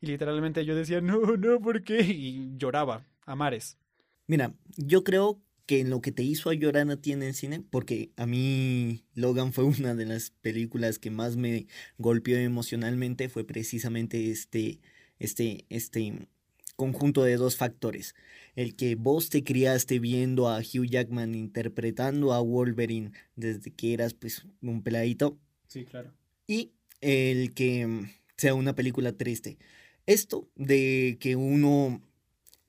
[0.00, 2.00] Y literalmente yo decía, no, no, ¿por qué?
[2.02, 3.78] Y lloraba a mares.
[4.26, 7.34] Mira, yo creo que en lo que te hizo a llorar a ti en el
[7.34, 11.66] cine, porque a mí Logan fue una de las películas que más me
[11.98, 14.80] golpeó emocionalmente, fue precisamente este,
[15.18, 16.28] este, este
[16.76, 18.14] conjunto de dos factores
[18.56, 24.14] el que vos te criaste viendo a Hugh Jackman interpretando a Wolverine desde que eras
[24.14, 25.38] pues un peladito.
[25.68, 26.12] Sí, claro.
[26.46, 29.58] Y el que mm, sea una película triste.
[30.06, 32.02] Esto de que uno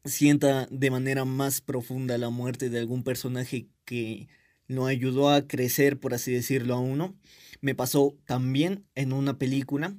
[0.05, 4.27] sienta de manera más profunda la muerte de algún personaje que
[4.67, 7.15] lo ayudó a crecer, por así decirlo, a uno,
[7.61, 9.95] me pasó también en una película,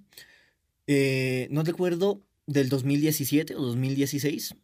[0.89, 4.55] eh, no recuerdo, del 2017 o 2016,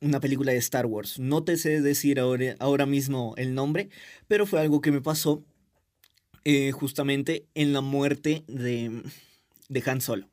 [0.00, 1.18] una película de Star Wars.
[1.18, 3.90] No te sé decir ahora, ahora mismo el nombre,
[4.26, 5.44] pero fue algo que me pasó
[6.44, 9.02] eh, justamente en la muerte de,
[9.68, 10.28] de Han Solo.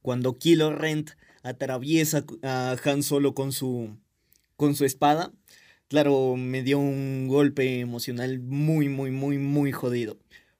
[0.00, 1.10] Cuando Kylo Rent
[1.42, 3.96] atraviesa a Han Solo con su,
[4.56, 5.32] con su espada,
[5.88, 10.18] claro, me dio un golpe emocional muy, muy, muy, muy jodido.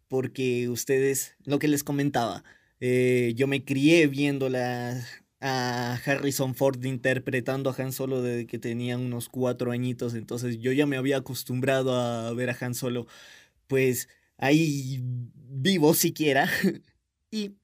[0.09, 2.45] Porque ustedes, lo que les comentaba,
[2.81, 5.03] eh, yo me crié viendo la,
[5.43, 10.71] a Harrison Ford interpretando a Han Solo desde que tenía unos cuatro añitos, entonces yo
[10.73, 13.07] ya me había acostumbrado a ver a Han Solo,
[13.67, 16.49] pues ahí vivo siquiera,
[17.31, 17.57] y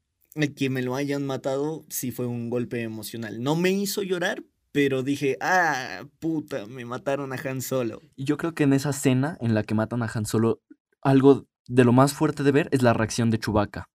[0.56, 3.42] que me lo hayan matado sí fue un golpe emocional.
[3.42, 8.02] No me hizo llorar, pero dije, ah, puta, me mataron a Han Solo.
[8.16, 10.60] Yo creo que en esa escena en la que matan a Han Solo,
[11.00, 13.88] algo de lo más fuerte de ver es la reacción de Chewbacca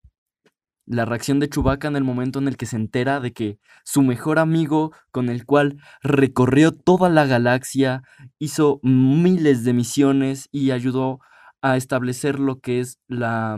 [0.86, 4.02] la reacción de Chewbacca en el momento en el que se entera de que su
[4.02, 8.04] mejor amigo, con el cual recorrió toda la galaxia,
[8.40, 11.20] hizo miles de misiones y ayudó
[11.62, 13.58] a establecer lo que es la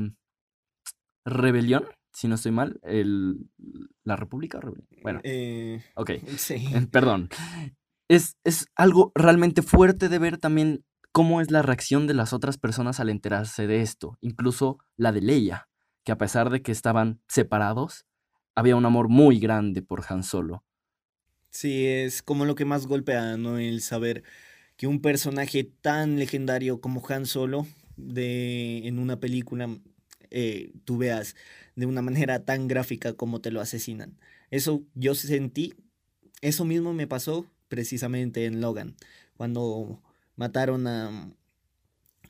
[1.25, 3.49] rebelión, si no estoy mal, el,
[4.03, 4.59] la República.
[5.01, 6.11] Bueno, eh, ok,
[6.91, 7.29] perdón.
[8.07, 12.59] Es, es algo realmente fuerte de ver también cómo es la reacción de las otras
[12.59, 15.67] personas al enterarse de esto, incluso la de Leia
[16.05, 18.05] que a pesar de que estaban separados,
[18.55, 20.63] había un amor muy grande por Han Solo.
[21.49, 23.57] Sí, es como lo que más golpea, ¿no?
[23.57, 24.23] El saber
[24.77, 27.65] que un personaje tan legendario como Han Solo,
[27.97, 29.69] de, en una película,
[30.29, 31.35] eh, tú veas
[31.75, 34.17] de una manera tan gráfica como te lo asesinan.
[34.51, 35.73] Eso yo sentí,
[36.41, 38.95] eso mismo me pasó precisamente en Logan,
[39.37, 40.01] cuando
[40.35, 41.31] mataron a,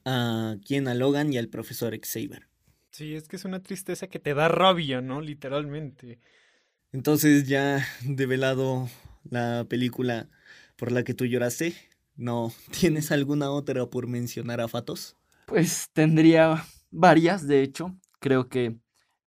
[0.05, 2.47] a quien, a Logan y al profesor Xavier.
[2.95, 5.19] Sí, es que es una tristeza que te da rabia, ¿no?
[5.19, 6.17] Literalmente.
[6.93, 8.88] Entonces ya develado
[9.29, 10.29] la película
[10.77, 11.75] por la que tú lloraste,
[12.15, 15.17] No, ¿tienes alguna otra por mencionar a Fatos?
[15.45, 17.93] Pues tendría varias, de hecho.
[18.21, 18.77] Creo que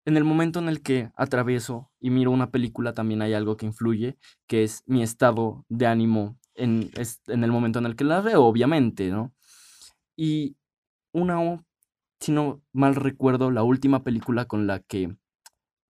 [0.06, 3.66] en el momento en el que atravieso y miro una película también hay algo que
[3.66, 8.06] influye, que es mi estado de ánimo en, es- en el momento en el que
[8.06, 9.34] la veo, obviamente, ¿no?
[10.16, 10.56] Y
[11.14, 11.66] una, o-
[12.20, 15.16] si no mal recuerdo, la última película con la que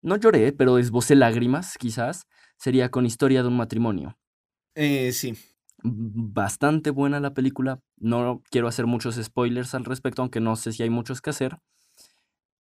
[0.01, 4.17] no lloré, pero esbocé lágrimas, quizás, sería con Historia de un matrimonio.
[4.75, 5.33] Eh, sí.
[5.83, 7.81] Bastante buena la película.
[7.97, 11.59] No quiero hacer muchos spoilers al respecto, aunque no sé si hay muchos que hacer.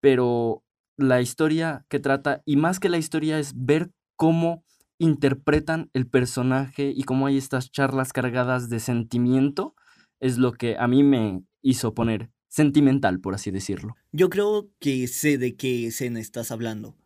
[0.00, 0.64] Pero
[0.96, 4.64] la historia que trata, y más que la historia, es ver cómo
[4.98, 9.74] interpretan el personaje y cómo hay estas charlas cargadas de sentimiento,
[10.20, 13.94] es lo que a mí me hizo poner sentimental, por así decirlo.
[14.12, 16.96] Yo creo que sé de qué escena estás hablando.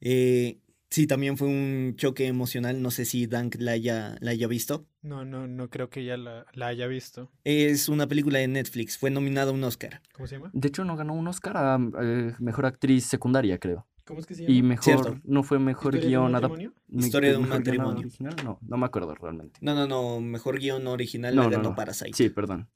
[0.00, 0.58] Eh,
[0.90, 2.80] sí, también fue un choque emocional.
[2.80, 4.86] No sé si Dank la haya, la haya visto.
[5.02, 7.30] No, no, no creo que ya la, la haya visto.
[7.44, 8.96] Es una película de Netflix.
[8.96, 10.00] Fue nominada a un Oscar.
[10.14, 10.50] ¿Cómo se llama?
[10.54, 13.86] De hecho, no ganó un Oscar a eh, mejor actriz secundaria, creo.
[14.04, 15.20] ¿Cómo es que se Y mejor, Cierto.
[15.24, 16.74] no fue mejor ¿Historia de un guion adap- matrimonio?
[16.88, 18.00] me- Historia de un matrimonio.
[18.00, 19.58] original, No, no me acuerdo realmente.
[19.62, 20.20] No, no, no.
[20.20, 21.74] Mejor guion original No, la no, ganó no.
[21.76, 22.12] Parasite.
[22.14, 22.68] Sí, perdón.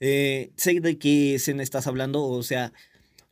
[0.00, 2.72] Eh, sé de qué escena estás hablando, o sea,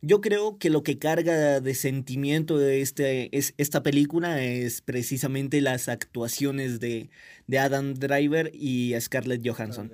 [0.01, 5.61] yo creo que lo que carga de sentimiento de este, es, esta película es precisamente
[5.61, 7.09] las actuaciones de,
[7.47, 9.91] de Adam Driver y Scarlett Johansson.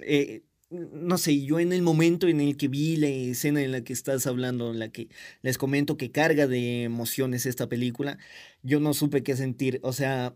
[0.00, 3.82] Eh, no sé, yo en el momento en el que vi la escena en la
[3.82, 5.08] que estás hablando, en la que
[5.42, 8.18] les comento que carga de emociones esta película,
[8.62, 10.34] yo no supe qué sentir, o sea,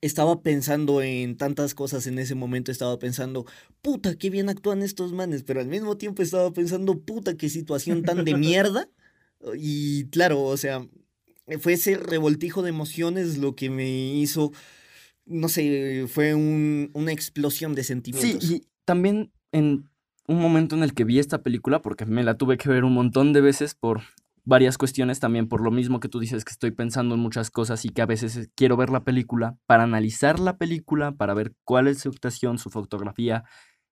[0.00, 3.46] estaba pensando en tantas cosas en ese momento, estaba pensando,
[3.82, 8.02] puta, qué bien actúan estos manes, pero al mismo tiempo estaba pensando, puta, qué situación
[8.02, 8.88] tan de mierda.
[9.58, 10.84] Y claro, o sea,
[11.60, 14.50] fue ese revoltijo de emociones lo que me hizo,
[15.26, 18.44] no sé, fue un- una explosión de Sí, sentimientos.
[18.50, 19.88] y también en
[20.26, 22.94] un momento en el que vi esta película, porque me la tuve que ver un
[22.94, 24.02] montón de veces por
[24.46, 27.84] varias cuestiones, también por lo mismo que tú dices que estoy pensando en muchas cosas
[27.84, 31.54] y que a veces eh, quiero ver la película para analizar la película, para ver
[31.64, 33.44] cuál es su actuación, su fotografía,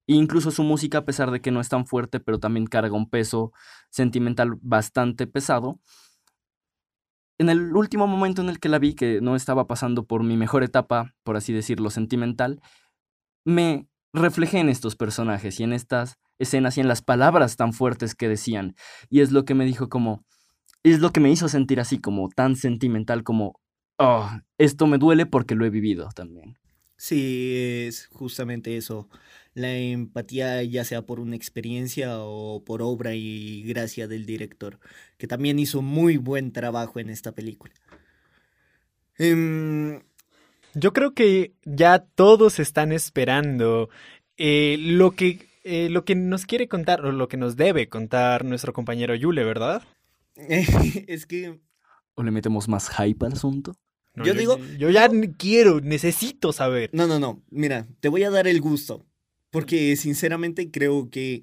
[0.06, 2.94] e incluso su música, a pesar de que no es tan fuerte, pero también carga
[2.94, 3.52] un peso
[3.90, 5.80] sentimental bastante pesado.
[7.36, 10.36] En el último momento en el que la vi, que no estaba pasando por mi
[10.36, 12.60] mejor etapa, por así decirlo, sentimental,
[13.44, 18.14] me reflejé en estos personajes y en estas escenas y en las palabras tan fuertes
[18.14, 18.76] que decían.
[19.10, 20.24] Y es lo que me dijo como,
[20.85, 23.61] es lo que me hizo sentir así, como tan sentimental, como,
[23.99, 26.59] oh, esto me duele porque lo he vivido también.
[26.97, 27.55] Sí,
[27.87, 29.09] es justamente eso.
[29.55, 34.81] La empatía, ya sea por una experiencia o por obra y gracia del director,
[35.18, 37.75] que también hizo muy buen trabajo en esta película.
[39.18, 40.03] Em,
[40.75, 43.90] Yo creo que ya todos están esperando
[44.38, 48.44] eh, lo que eh, lo que nos quiere contar o lo que nos debe contar
[48.44, 49.83] nuestro compañero Yule, ¿verdad?
[51.07, 51.61] es que
[52.14, 53.75] ¿O le metemos más hype al asunto?
[54.14, 56.90] No, Yo digo- yo ya quiero, necesito saber.
[56.92, 57.42] No, no, no.
[57.51, 59.05] Mira, te voy a dar el gusto.
[59.51, 61.42] Porque sinceramente creo que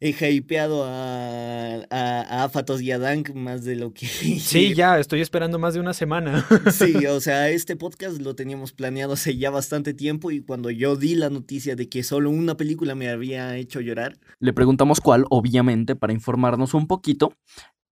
[0.00, 4.06] he hypeado a, a, a Afatos y a Dank más de lo que.
[4.40, 6.46] Sí, ya, estoy esperando más de una semana.
[6.72, 10.96] Sí, o sea, este podcast lo teníamos planeado hace ya bastante tiempo y cuando yo
[10.96, 15.24] di la noticia de que solo una película me había hecho llorar, Le preguntamos cuál,
[15.30, 17.34] obviamente, para informarnos un poquito,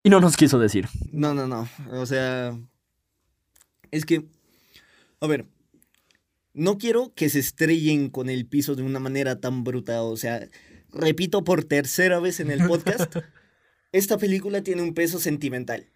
[0.04, 0.86] y no nos quiso decir.
[1.10, 1.68] no, no, no.
[1.90, 2.56] O sea,
[3.90, 4.26] es que,
[5.20, 5.46] a ver,
[6.52, 10.02] no quiero que se estrellen con el piso de una manera tan bruta.
[10.02, 10.48] O sea,
[10.90, 13.16] repito por tercera vez en el podcast,
[13.92, 15.90] esta película tiene un peso sentimental.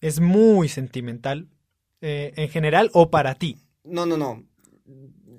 [0.00, 1.48] Es muy sentimental,
[2.00, 3.58] eh, en general o para ti.
[3.82, 4.44] No, no, no.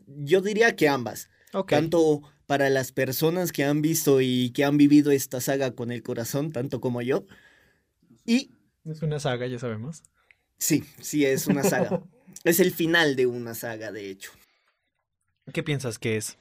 [0.07, 1.29] Yo diría que ambas.
[1.53, 1.71] Ok.
[1.71, 6.03] Tanto para las personas que han visto y que han vivido esta saga con el
[6.03, 7.25] corazón, tanto como yo.
[8.25, 8.51] Y
[8.85, 10.03] Es una saga, ya sabemos.
[10.57, 12.01] sí, sí es una saga.
[12.43, 14.31] es el final de una saga, de hecho.
[15.53, 16.37] ¿Qué piensas que es?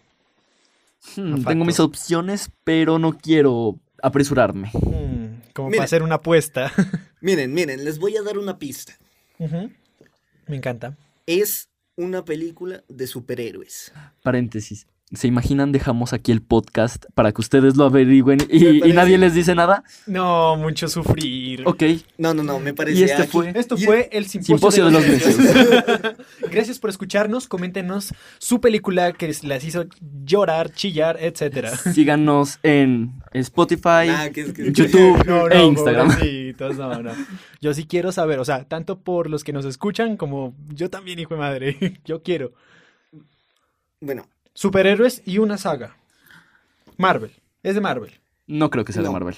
[1.17, 4.71] Hmm, tengo mis opciones, pero no quiero apresurarme.
[4.73, 6.73] Hmm, como para hacer una apuesta.
[7.21, 8.99] Miren, miren, les voy a dar una pista.
[9.39, 10.97] Me encanta.
[11.27, 13.93] Es una película de superhéroes.
[14.23, 14.87] Paréntesis.
[15.17, 15.73] ¿Se imaginan?
[15.73, 19.85] Dejamos aquí el podcast para que ustedes lo averigüen y, nadie les dice nada.
[20.07, 21.63] No, mucho sufrir.
[21.67, 21.83] Ok.
[22.19, 22.99] No, no, no, me parece.
[23.01, 25.37] Y este aquí- fue Esto Y- fue el simposio, Simposio de los necios.
[26.51, 27.49] Gracias por escucharnos.
[27.49, 29.87] Coméntenos su película que les- las hizo
[30.25, 31.77] llorar, chillar, etcétera.
[31.77, 36.09] Síganos en Spotify, Ah, que es que- YouTube No, e Instagram.
[36.09, 37.13] pobrecitos, no, no.
[37.61, 41.19] Yo sí quiero saber, o sea, tanto por los que nos escuchan como yo también,
[41.19, 42.01] hijo de madre.
[42.05, 42.53] Yo quiero.
[44.01, 45.97] Bueno, Superhéroes y una saga.
[46.97, 47.33] Marvel.
[47.63, 48.13] Es de Marvel.
[48.47, 49.13] No creo que sea de No.
[49.13, 49.37] Marvel.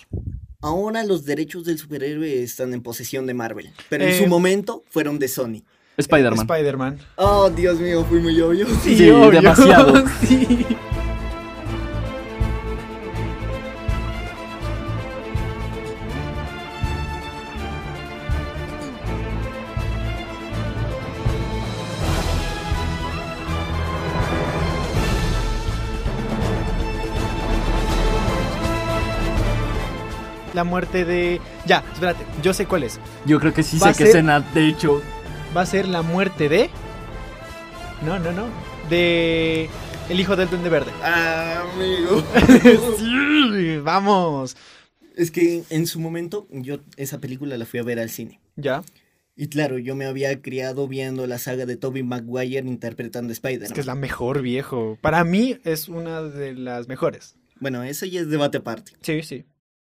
[0.60, 4.84] Ahora los derechos del superhéroe están en posesión de Marvel, pero en Eh, su momento
[4.90, 5.62] fueron de Sony.
[5.96, 6.40] Spider-Man.
[6.50, 6.98] Spider-Man.
[7.16, 8.66] Oh, Dios mío, fui muy obvio.
[8.82, 10.04] Sí, demasiado.
[10.26, 10.66] sí.
[30.56, 31.38] La muerte de...
[31.66, 32.98] Ya, espérate, yo sé cuál es.
[33.26, 35.02] Yo creo que sí Va sé a qué ser- escena, de hecho.
[35.54, 36.70] va a ser la muerte de.
[38.04, 38.46] No, no, no.
[38.88, 39.68] De.
[40.08, 40.90] El hijo del Duende Verde.
[41.02, 42.24] Ah, amigo.
[42.98, 44.56] sí, vamos.
[45.14, 48.40] Es que en su momento yo esa película la fui a ver al cine.
[48.56, 48.82] Ya.
[49.36, 53.66] Y claro, yo me había criado viendo la saga de Tobey Maguire interpretando Spider-Man.
[53.66, 54.96] Es que es la mejor, viejo.
[55.02, 57.36] Para mí es una de las mejores.
[57.60, 58.92] Bueno, ese ya es debate aparte.
[59.02, 59.44] Sí, sí.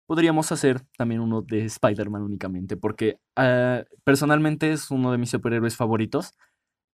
[0.07, 5.75] Podríamos hacer también uno de Spider-Man únicamente, porque ah, personalmente es uno de mis superhéroes
[5.75, 6.31] favoritos.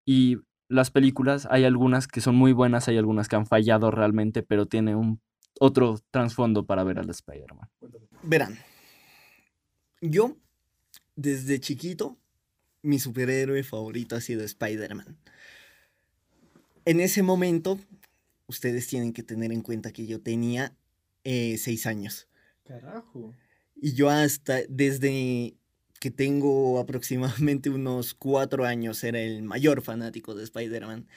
[0.05, 4.43] Y las películas, hay algunas que son muy buenas, hay algunas que han fallado realmente,
[4.43, 5.21] pero tiene un
[5.59, 7.69] otro trasfondo para ver al Spider-Man.
[8.23, 8.57] Verán,
[10.01, 10.35] yo
[11.15, 12.17] desde chiquito
[12.81, 15.17] mi superhéroe favorito ha sido Spider-Man.
[16.85, 17.79] En ese momento,
[18.47, 20.75] ustedes tienen que tener en cuenta que yo tenía
[21.23, 22.27] eh, seis años.
[22.63, 23.33] Carajo.
[23.75, 25.55] Y yo hasta desde
[25.99, 31.07] que tengo aproximadamente unos cuatro años era el mayor fanático de Spider-Man.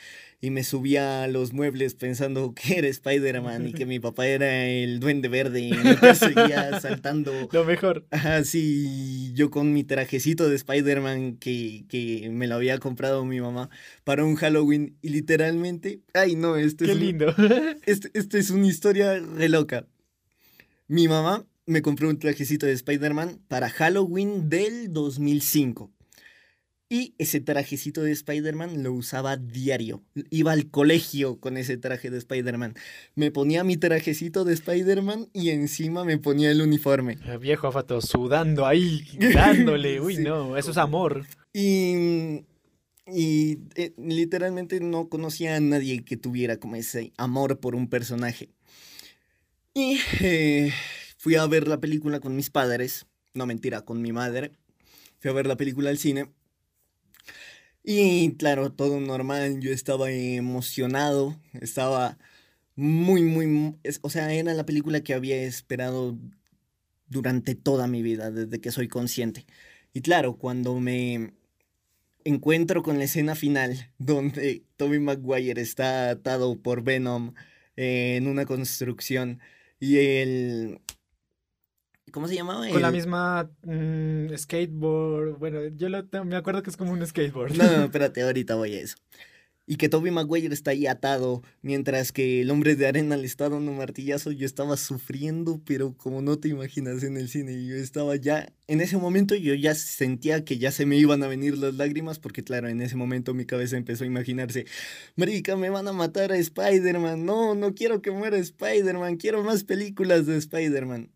[0.40, 4.64] Y me subía a los muebles pensando que era Spider-Man y que mi papá era
[4.66, 7.32] el duende verde y me perseguía saltando.
[7.52, 8.06] Lo mejor.
[8.10, 13.70] Así yo con mi trajecito de Spider-Man que, que me lo había comprado mi mamá
[14.04, 17.34] para un Halloween y literalmente, ay no, esto Qué es un- lindo.
[17.86, 19.86] este, este es una historia re loca.
[20.88, 25.90] Mi mamá me compró un trajecito de Spider-Man para Halloween del 2005.
[26.88, 30.04] Y ese trajecito de Spider-Man lo usaba diario.
[30.30, 32.74] Iba al colegio con ese traje de Spider-Man.
[33.16, 37.18] Me ponía mi trajecito de Spider-Man y encima me ponía el uniforme.
[37.26, 39.02] El viejo afato sudando ahí,
[39.34, 40.00] dándole.
[40.00, 40.22] Uy, Sí.
[40.22, 41.26] no, eso es amor.
[41.52, 42.44] Y,
[43.12, 48.50] y eh, literalmente no conocía a nadie que tuviera como ese amor por un personaje.
[49.78, 50.72] Y eh,
[51.18, 53.04] fui a ver la película con mis padres,
[53.34, 54.52] no mentira, con mi madre.
[55.18, 56.30] Fui a ver la película al cine.
[57.84, 62.16] Y claro, todo normal, yo estaba emocionado, estaba
[62.74, 66.16] muy, muy, o sea, era la película que había esperado
[67.08, 69.44] durante toda mi vida, desde que soy consciente.
[69.92, 71.34] Y claro, cuando me
[72.24, 77.34] encuentro con la escena final, donde Tobey Maguire está atado por Venom
[77.76, 79.38] eh, en una construcción
[79.80, 80.80] y el...
[82.12, 82.66] ¿Cómo se llamaba?
[82.68, 85.38] Con la El- misma mm, skateboard.
[85.38, 87.54] Bueno, yo lo tengo- me acuerdo que es como un skateboard.
[87.56, 88.96] No, no, espérate, ahorita voy a eso.
[89.68, 93.48] Y que Toby Maguire está ahí atado, mientras que el hombre de arena le está
[93.48, 94.30] dando un martillazo.
[94.30, 98.80] Yo estaba sufriendo, pero como no te imaginas en el cine, yo estaba ya, en
[98.80, 102.44] ese momento yo ya sentía que ya se me iban a venir las lágrimas, porque
[102.44, 104.66] claro, en ese momento mi cabeza empezó a imaginarse,
[105.16, 109.64] Marica, me van a matar a Spider-Man, no, no quiero que muera Spider-Man, quiero más
[109.64, 111.10] películas de Spider-Man.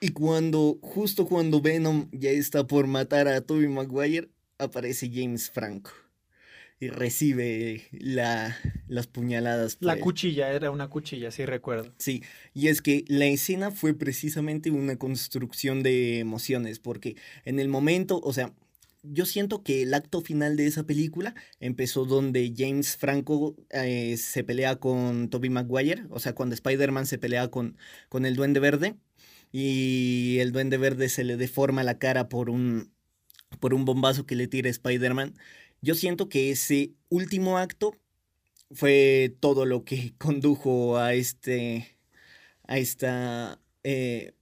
[0.00, 5.90] Y cuando, justo cuando Venom ya está por matar a Tobey Maguire, aparece James Franco
[6.80, 8.56] y recibe la,
[8.86, 9.78] las puñaladas.
[9.80, 10.00] La él.
[10.00, 11.92] cuchilla, era una cuchilla, sí recuerdo.
[11.98, 12.22] Sí,
[12.54, 18.20] y es que la escena fue precisamente una construcción de emociones, porque en el momento,
[18.22, 18.52] o sea,
[19.02, 24.44] yo siento que el acto final de esa película empezó donde James Franco eh, se
[24.44, 27.76] pelea con Tobey Maguire, o sea, cuando Spider-Man se pelea con,
[28.08, 28.96] con el Duende Verde,
[29.50, 32.92] y el Duende Verde se le deforma la cara por un,
[33.60, 35.34] por un bombazo que le tira Spider-Man.
[35.80, 37.94] Yo siento que ese último acto
[38.70, 41.96] fue todo lo que condujo a este
[42.66, 44.32] a esta eh,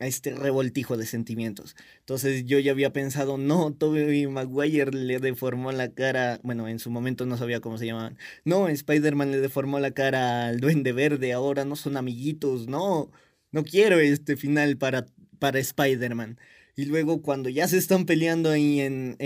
[0.00, 1.76] a este revoltijo de sentimientos.
[2.00, 6.90] Entonces yo ya había pensado, no, Tobey Maguire le deformó la cara, bueno, en su
[6.90, 8.16] momento no sabía cómo se llamaban.
[8.44, 13.10] No, Spider-Man le deformó la cara al Duende Verde, ahora no son amiguitos, no,
[13.50, 15.06] no quiero este final para
[15.40, 16.38] para Spider-Man.
[16.76, 19.16] Y luego cuando ya se están peleando ahí en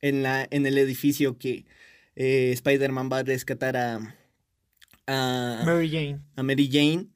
[0.00, 1.66] en la en el edificio que
[2.16, 4.16] eh, Spider-Man va a rescatar a,
[5.06, 6.20] a, Mary Jane.
[6.36, 7.06] a Mary Jane.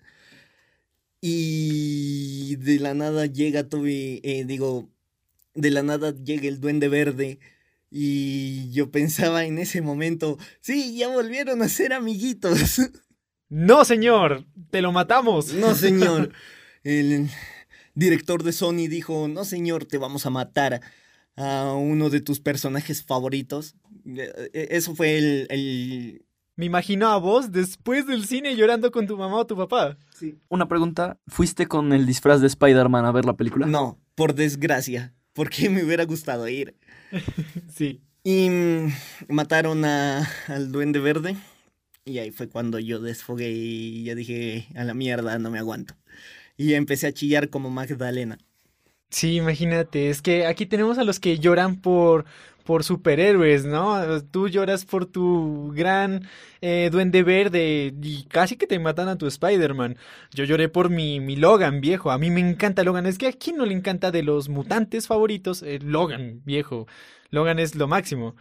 [1.21, 4.91] Y de la nada llega Toby, eh, digo,
[5.55, 7.39] de la nada llega el Duende Verde
[7.91, 12.81] Y yo pensaba en ese momento, sí, ya volvieron a ser amiguitos.
[13.55, 15.53] No, señor, te lo matamos.
[15.53, 16.33] No, señor.
[16.85, 17.29] El
[17.95, 20.81] director de Sony dijo, no, señor, te vamos a matar
[21.37, 23.75] a uno de tus personajes favoritos.
[24.07, 25.47] Eh, eh, Eso fue el...
[25.51, 26.27] el...
[26.55, 29.97] Me imagino a vos después del cine llorando con tu mamá o tu papá.
[30.49, 33.67] Una pregunta, ¿fuiste con el disfraz de Spider-Man a ver la película?
[33.67, 36.77] No, por desgracia, porque me hubiera gustado ir.
[37.69, 38.03] Sí.
[38.25, 38.93] Y mm,
[39.29, 41.37] mataron a, al duende verde.
[42.05, 45.95] Y ahí fue cuando yo desfogué y ya dije, a la mierda, no me aguanto.
[46.57, 48.39] Y empecé a chillar como Magdalena.
[49.13, 52.25] Sí, imagínate, es que aquí tenemos a los que lloran por,
[52.65, 54.23] por superhéroes, ¿no?
[54.23, 56.27] Tú lloras por tu gran
[56.63, 59.99] eh, duende verde y casi que te matan a tu Spider-Man.
[60.33, 62.11] Yo lloré por mi, mi Logan, viejo.
[62.11, 63.05] A mí me encanta Logan.
[63.05, 66.87] Es que a quién no le encanta de los mutantes favoritos, Eh, Logan, viejo.
[67.31, 68.35] Logan es lo máximo.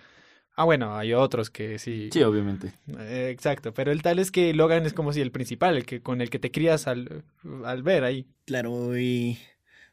[0.56, 2.10] Ah, bueno, hay otros que sí.
[2.14, 2.74] Sí, obviamente.
[2.98, 6.02] Eh, exacto, pero el tal es que Logan es como si el principal, el que
[6.02, 7.24] con el que te crías al,
[7.66, 8.26] al ver ahí.
[8.46, 9.38] Claro, y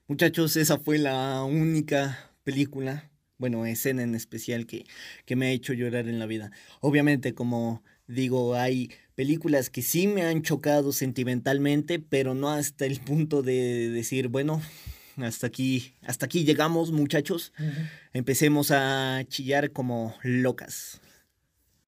[0.09, 4.85] muchachos, esa fue la única película, bueno, escena en especial que,
[5.27, 6.51] que me ha hecho llorar en la vida.
[6.81, 13.01] Obviamente, como digo, hay películas que sí me han chocado sentimentalmente, pero no hasta el
[13.01, 14.63] punto de decir, bueno,
[15.19, 17.53] hasta aquí, hasta aquí llegamos, muchachos.
[18.13, 21.01] Empecemos a chillar como locas.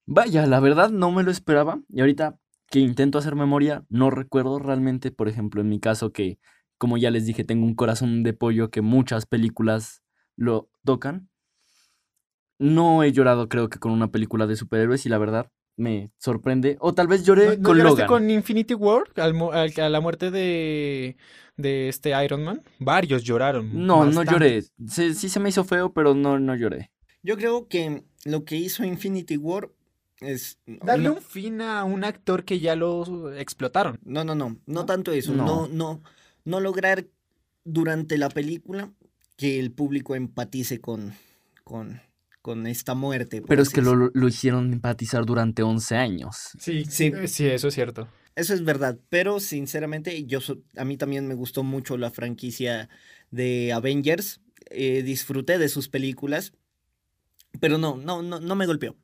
[0.07, 1.81] Vaya, la verdad no me lo esperaba.
[1.89, 6.39] Y ahorita que intento hacer memoria, no recuerdo realmente, por ejemplo, en mi caso que,
[6.81, 10.03] como ya les dije, tengo un corazón de pollo que muchas películas
[10.37, 11.29] lo tocan.
[12.59, 16.77] No he llorado, creo que con una película de superhéroes y la verdad me sorprende.
[16.81, 18.07] O tal vez lloré ¿No, no con lloraste Logan.
[18.09, 19.05] con Infinity War?
[19.17, 21.17] Al mu- al- a la muerte de,
[21.57, 22.63] de este Iron Man.
[22.79, 23.71] Varios lloraron.
[23.87, 24.63] No, no lloré.
[24.87, 26.91] Se- sí se me hizo feo, pero no, no lloré.
[27.23, 29.71] Yo creo que lo que hizo Infinity War
[30.21, 30.59] es...
[30.67, 33.99] Darle no- un fin a un actor que ya lo explotaron.
[34.05, 35.47] No, no, no, no tanto eso, No.
[35.47, 36.03] no, no,
[36.45, 37.07] no lograr
[37.65, 38.93] durante la película
[39.37, 41.13] que el público empatice con,
[41.65, 42.01] con,
[42.43, 43.43] con esta muerte.
[43.43, 46.51] Pero es que lo, lo hicieron empatizar durante 11 años.
[46.59, 47.13] Sí, Sí.
[47.27, 48.09] sí, eso es cierto.
[48.37, 52.89] Eso es verdad, pero sinceramente yo so- a mí también me gustó mucho la franquicia
[53.31, 56.53] de Avengers, eh, disfruté de sus películas,
[57.59, 58.97] pero no, no, no, no me golpeó.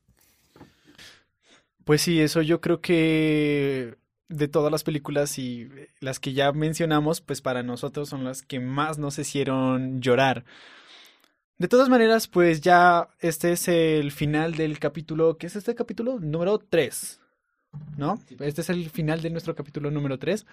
[1.85, 3.97] Pues sí, eso yo creo que
[4.29, 5.69] de todas las películas y
[6.01, 10.45] las que ya mencionamos, pues para nosotros son las que más nos hicieron llorar.
[11.59, 16.19] De todas maneras, pues ya este es el final del capítulo, ¿qué es este capítulo?
[16.21, 17.21] Número 3,
[17.97, 18.21] ¿no?
[18.41, 20.45] Este es el final de nuestro capítulo número 3.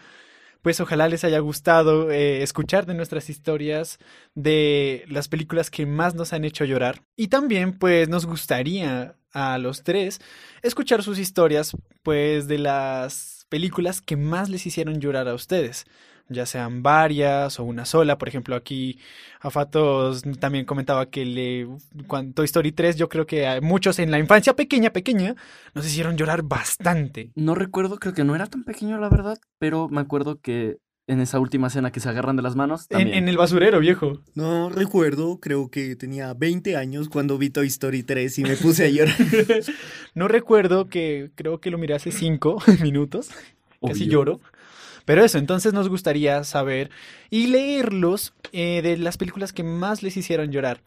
[0.62, 4.00] Pues ojalá les haya gustado eh, escuchar de nuestras historias
[4.34, 7.02] de las películas que más nos han hecho llorar.
[7.18, 10.22] Y también pues nos gustaría a los tres
[10.62, 15.86] escuchar sus historias pues de las películas que más les hicieron llorar a ustedes.
[16.28, 18.18] Ya sean varias o una sola.
[18.18, 18.98] Por ejemplo, aquí
[19.42, 21.68] Afatos también comentaba que le,
[22.08, 25.36] cuando Toy Story 3 yo creo que muchos en la infancia pequeña, pequeña,
[25.76, 27.30] nos hicieron llorar bastante.
[27.36, 30.78] No recuerdo, creo que no era tan pequeño, la verdad, pero me acuerdo que
[31.08, 33.18] en esa última escena que se agarran de las manos, En, también.
[33.18, 34.22] en el basurero, viejo.
[34.36, 38.86] No recuerdo, creo que tenía 20 años cuando vi Toy Story 3 y me puse
[38.86, 39.16] a llorar.
[40.16, 43.30] No recuerdo que creo que lo miré hace cinco minutos.
[43.86, 44.40] Casi lloro.
[45.06, 46.90] Pero eso, entonces nos gustaría saber
[47.30, 50.82] y leerlos eh, de las películas que más les hicieron llorar.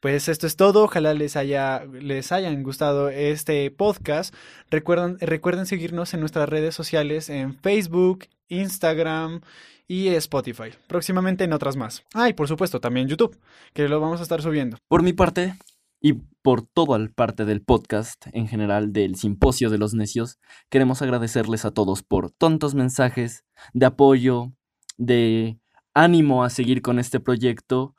[0.00, 4.34] Pues esto es todo, ojalá les haya les hayan gustado este podcast.
[4.70, 9.40] Recuerden, recuerden seguirnos en nuestras redes sociales en Facebook, Instagram
[9.86, 10.70] y Spotify.
[10.86, 12.04] Próximamente en otras más.
[12.14, 13.38] Ah, y por supuesto también YouTube,
[13.72, 14.76] que lo vamos a estar subiendo.
[14.88, 15.54] Por mi parte,
[16.00, 20.38] y por toda el parte del podcast en general del Simposio de los Necios,
[20.70, 24.52] queremos agradecerles a todos por tontos mensajes de apoyo,
[24.96, 25.58] de
[25.94, 27.94] ánimo a seguir con este proyecto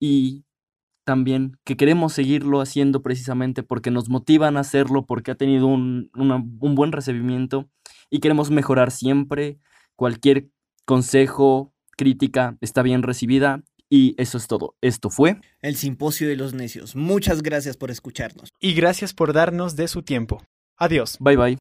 [0.00, 0.44] y
[1.04, 6.10] también que queremos seguirlo haciendo precisamente porque nos motivan a hacerlo, porque ha tenido un,
[6.14, 7.68] un buen recibimiento
[8.08, 9.58] y queremos mejorar siempre.
[10.02, 10.48] Cualquier
[10.84, 14.74] consejo, crítica está bien recibida y eso es todo.
[14.80, 16.96] Esto fue El Simposio de los Necios.
[16.96, 18.52] Muchas gracias por escucharnos.
[18.58, 20.42] Y gracias por darnos de su tiempo.
[20.76, 21.18] Adiós.
[21.20, 21.50] Bye bye.